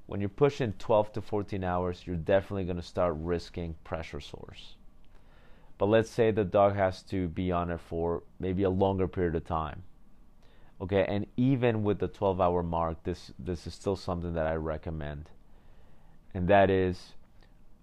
When 0.06 0.20
you're 0.20 0.28
pushing 0.28 0.72
12 0.72 1.12
to 1.12 1.20
14 1.20 1.62
hours, 1.62 2.06
you're 2.06 2.16
definitely 2.16 2.64
going 2.64 2.76
to 2.76 2.82
start 2.82 3.14
risking 3.18 3.76
pressure 3.84 4.20
sores. 4.20 4.76
But 5.78 5.86
let's 5.86 6.10
say 6.10 6.30
the 6.30 6.44
dog 6.44 6.74
has 6.74 7.02
to 7.04 7.28
be 7.28 7.52
on 7.52 7.70
it 7.70 7.80
for 7.80 8.22
maybe 8.38 8.64
a 8.64 8.70
longer 8.70 9.06
period 9.06 9.34
of 9.34 9.44
time. 9.44 9.82
Okay, 10.80 11.04
and 11.06 11.26
even 11.36 11.84
with 11.84 11.98
the 11.98 12.08
12 12.08 12.40
hour 12.40 12.62
mark, 12.62 13.02
this 13.04 13.32
this 13.38 13.66
is 13.66 13.74
still 13.74 13.96
something 13.96 14.32
that 14.32 14.46
I 14.46 14.54
recommend. 14.56 15.30
And 16.32 16.48
that 16.48 16.70
is 16.70 17.14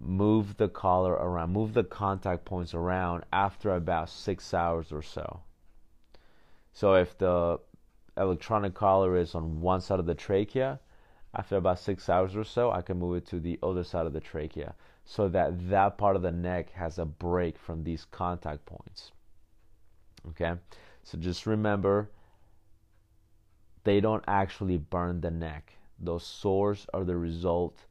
move 0.00 0.56
the 0.56 0.68
collar 0.68 1.12
around, 1.12 1.52
move 1.52 1.74
the 1.74 1.84
contact 1.84 2.44
points 2.44 2.74
around 2.74 3.24
after 3.32 3.74
about 3.74 4.10
6 4.10 4.54
hours 4.54 4.92
or 4.92 5.02
so. 5.02 5.40
So 6.72 6.94
if 6.94 7.16
the 7.18 7.60
electronic 8.16 8.74
collar 8.74 9.16
is 9.16 9.34
on 9.34 9.60
one 9.60 9.80
side 9.80 10.00
of 10.00 10.06
the 10.06 10.14
trachea, 10.14 10.80
after 11.34 11.56
about 11.56 11.78
6 11.78 12.08
hours 12.08 12.34
or 12.36 12.44
so, 12.44 12.70
I 12.70 12.82
can 12.82 12.98
move 12.98 13.16
it 13.16 13.26
to 13.28 13.40
the 13.40 13.58
other 13.62 13.84
side 13.84 14.06
of 14.06 14.12
the 14.12 14.20
trachea 14.20 14.74
so 15.04 15.28
that 15.28 15.68
that 15.70 15.98
part 15.98 16.16
of 16.16 16.22
the 16.22 16.32
neck 16.32 16.70
has 16.72 16.98
a 16.98 17.04
break 17.04 17.58
from 17.58 17.84
these 17.84 18.06
contact 18.10 18.66
points. 18.66 19.12
Okay? 20.28 20.54
So 21.02 21.18
just 21.18 21.46
remember 21.46 22.10
they 23.84 24.00
don't 24.00 24.24
actually 24.26 24.76
burn 24.76 25.20
the 25.20 25.30
neck. 25.30 25.74
Those 25.98 26.26
sores 26.26 26.86
are 26.92 27.04
the 27.04 27.16
result 27.16 27.86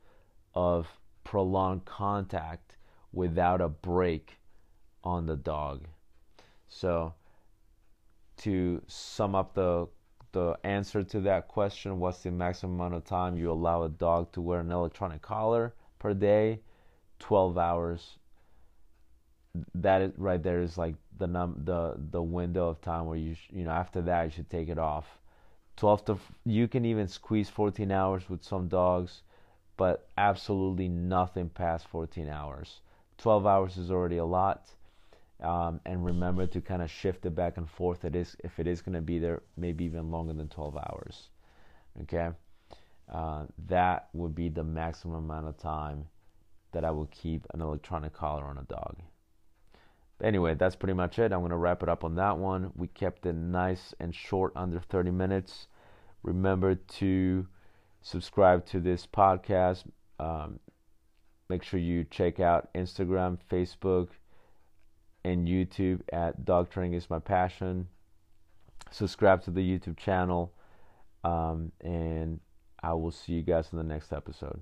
of 0.54 1.00
prolonged 1.24 1.86
contact 1.86 2.78
without 3.12 3.62
a 3.62 3.70
break 3.70 4.38
on 5.04 5.26
the 5.26 5.36
dog. 5.36 5.88
So, 6.68 7.14
to 8.38 8.82
sum 8.88 9.36
up 9.36 9.54
the 9.54 9.88
the 10.34 10.58
answer 10.64 11.04
to 11.04 11.22
that 11.22 11.48
question, 11.48 12.00
what's 12.00 12.22
the 12.22 12.32
maximum 12.32 12.76
amount 12.76 12.94
of 12.94 13.04
time 13.06 13.38
you 13.38 13.52
allow 13.52 13.84
a 13.84 13.90
dog 13.90 14.32
to 14.34 14.42
wear 14.42 14.60
an 14.60 14.72
electronic 14.72 15.22
collar 15.22 15.74
per 16.00 16.14
day? 16.14 16.62
12 17.20 17.58
hours. 17.58 18.18
That 19.76 20.02
is 20.02 20.12
right 20.18 20.42
there 20.42 20.62
is 20.62 20.78
like 20.78 20.96
the 21.18 21.28
num 21.28 21.62
the 21.64 21.96
the 22.12 22.22
window 22.22 22.70
of 22.70 22.82
time 22.82 23.06
where 23.06 23.18
you 23.18 23.34
sh- 23.34 23.50
you 23.52 23.64
know 23.64 23.72
after 23.72 24.02
that 24.04 24.24
you 24.26 24.30
should 24.32 24.50
take 24.50 24.70
it 24.70 24.78
off 24.78 25.20
12 25.78 26.06
to 26.06 26.18
you 26.46 26.68
can 26.68 26.86
even 26.86 27.08
squeeze 27.08 27.50
14 27.50 27.92
hours 27.92 28.30
with 28.30 28.44
some 28.44 28.68
dogs 28.68 29.24
but 29.78 30.08
absolutely 30.18 30.88
nothing 30.88 31.50
past 31.50 31.88
14 31.88 32.30
hours 32.30 32.82
12 33.18 33.46
hours 33.48 33.78
is 33.78 33.90
already 33.90 34.18
a 34.18 34.26
lot 34.26 34.72
um, 35.42 35.80
and 35.86 36.04
remember 36.06 36.48
to 36.48 36.62
kind 36.62 36.82
of 36.82 36.90
shift 36.90 37.26
it 37.26 37.36
back 37.36 37.58
and 37.58 37.70
forth 37.70 38.06
it 38.06 38.16
is 38.16 38.36
if 38.44 38.60
it 38.60 38.68
is 38.68 38.82
going 38.82 38.96
to 38.96 39.02
be 39.02 39.20
there 39.20 39.42
maybe 39.56 39.86
even 39.86 40.12
longer 40.12 40.34
than 40.34 40.48
12 40.48 40.78
hours 40.78 41.30
okay 42.02 42.30
uh, 43.14 43.44
that 43.68 44.10
would 44.14 44.36
be 44.36 44.50
the 44.50 44.64
maximum 44.64 45.16
amount 45.16 45.48
of 45.48 45.58
time 45.58 46.06
that 46.72 46.84
i 46.84 46.92
will 46.92 47.10
keep 47.12 47.46
an 47.54 47.62
electronic 47.62 48.14
collar 48.14 48.46
on 48.46 48.58
a 48.58 48.64
dog 48.64 48.98
anyway, 50.24 50.56
that's 50.56 50.76
pretty 50.76 50.94
much 50.94 51.20
it. 51.20 51.32
I'm 51.32 51.40
going 51.40 51.52
to 51.52 51.58
wrap 51.58 51.84
it 51.84 51.90
up 51.90 52.04
on 52.04 52.16
that 52.16 52.38
one. 52.38 52.72
We 52.76 52.88
kept 52.88 53.26
it 53.26 53.34
nice 53.34 53.94
and 54.00 54.14
short, 54.14 54.54
under 54.56 54.80
30 54.80 55.12
minutes. 55.12 55.68
Remember 56.24 56.76
to 56.76 57.48
subscribe 58.02 58.66
to 58.68 58.80
this 58.80 59.08
podcast. 59.08 59.84
Um, 60.20 60.60
make 61.50 61.64
sure 61.64 61.80
you 61.80 62.06
check 62.10 62.40
out 62.40 62.74
Instagram, 62.74 63.38
Facebook, 63.52 64.10
and 65.28 65.48
YouTube 65.48 66.02
at 66.12 66.46
Dog 66.46 66.70
Training 66.70 66.94
is 66.94 67.10
My 67.10 67.20
Passion. 67.20 67.88
Subscribe 68.92 69.44
to 69.44 69.52
the 69.52 69.60
YouTube 69.60 69.98
channel. 69.98 70.54
Um, 71.24 71.74
and 71.82 72.40
I 72.82 72.94
will 72.94 73.12
see 73.12 73.34
you 73.34 73.42
guys 73.42 73.68
in 73.72 73.78
the 73.78 73.84
next 73.84 74.14
episode. 74.14 74.62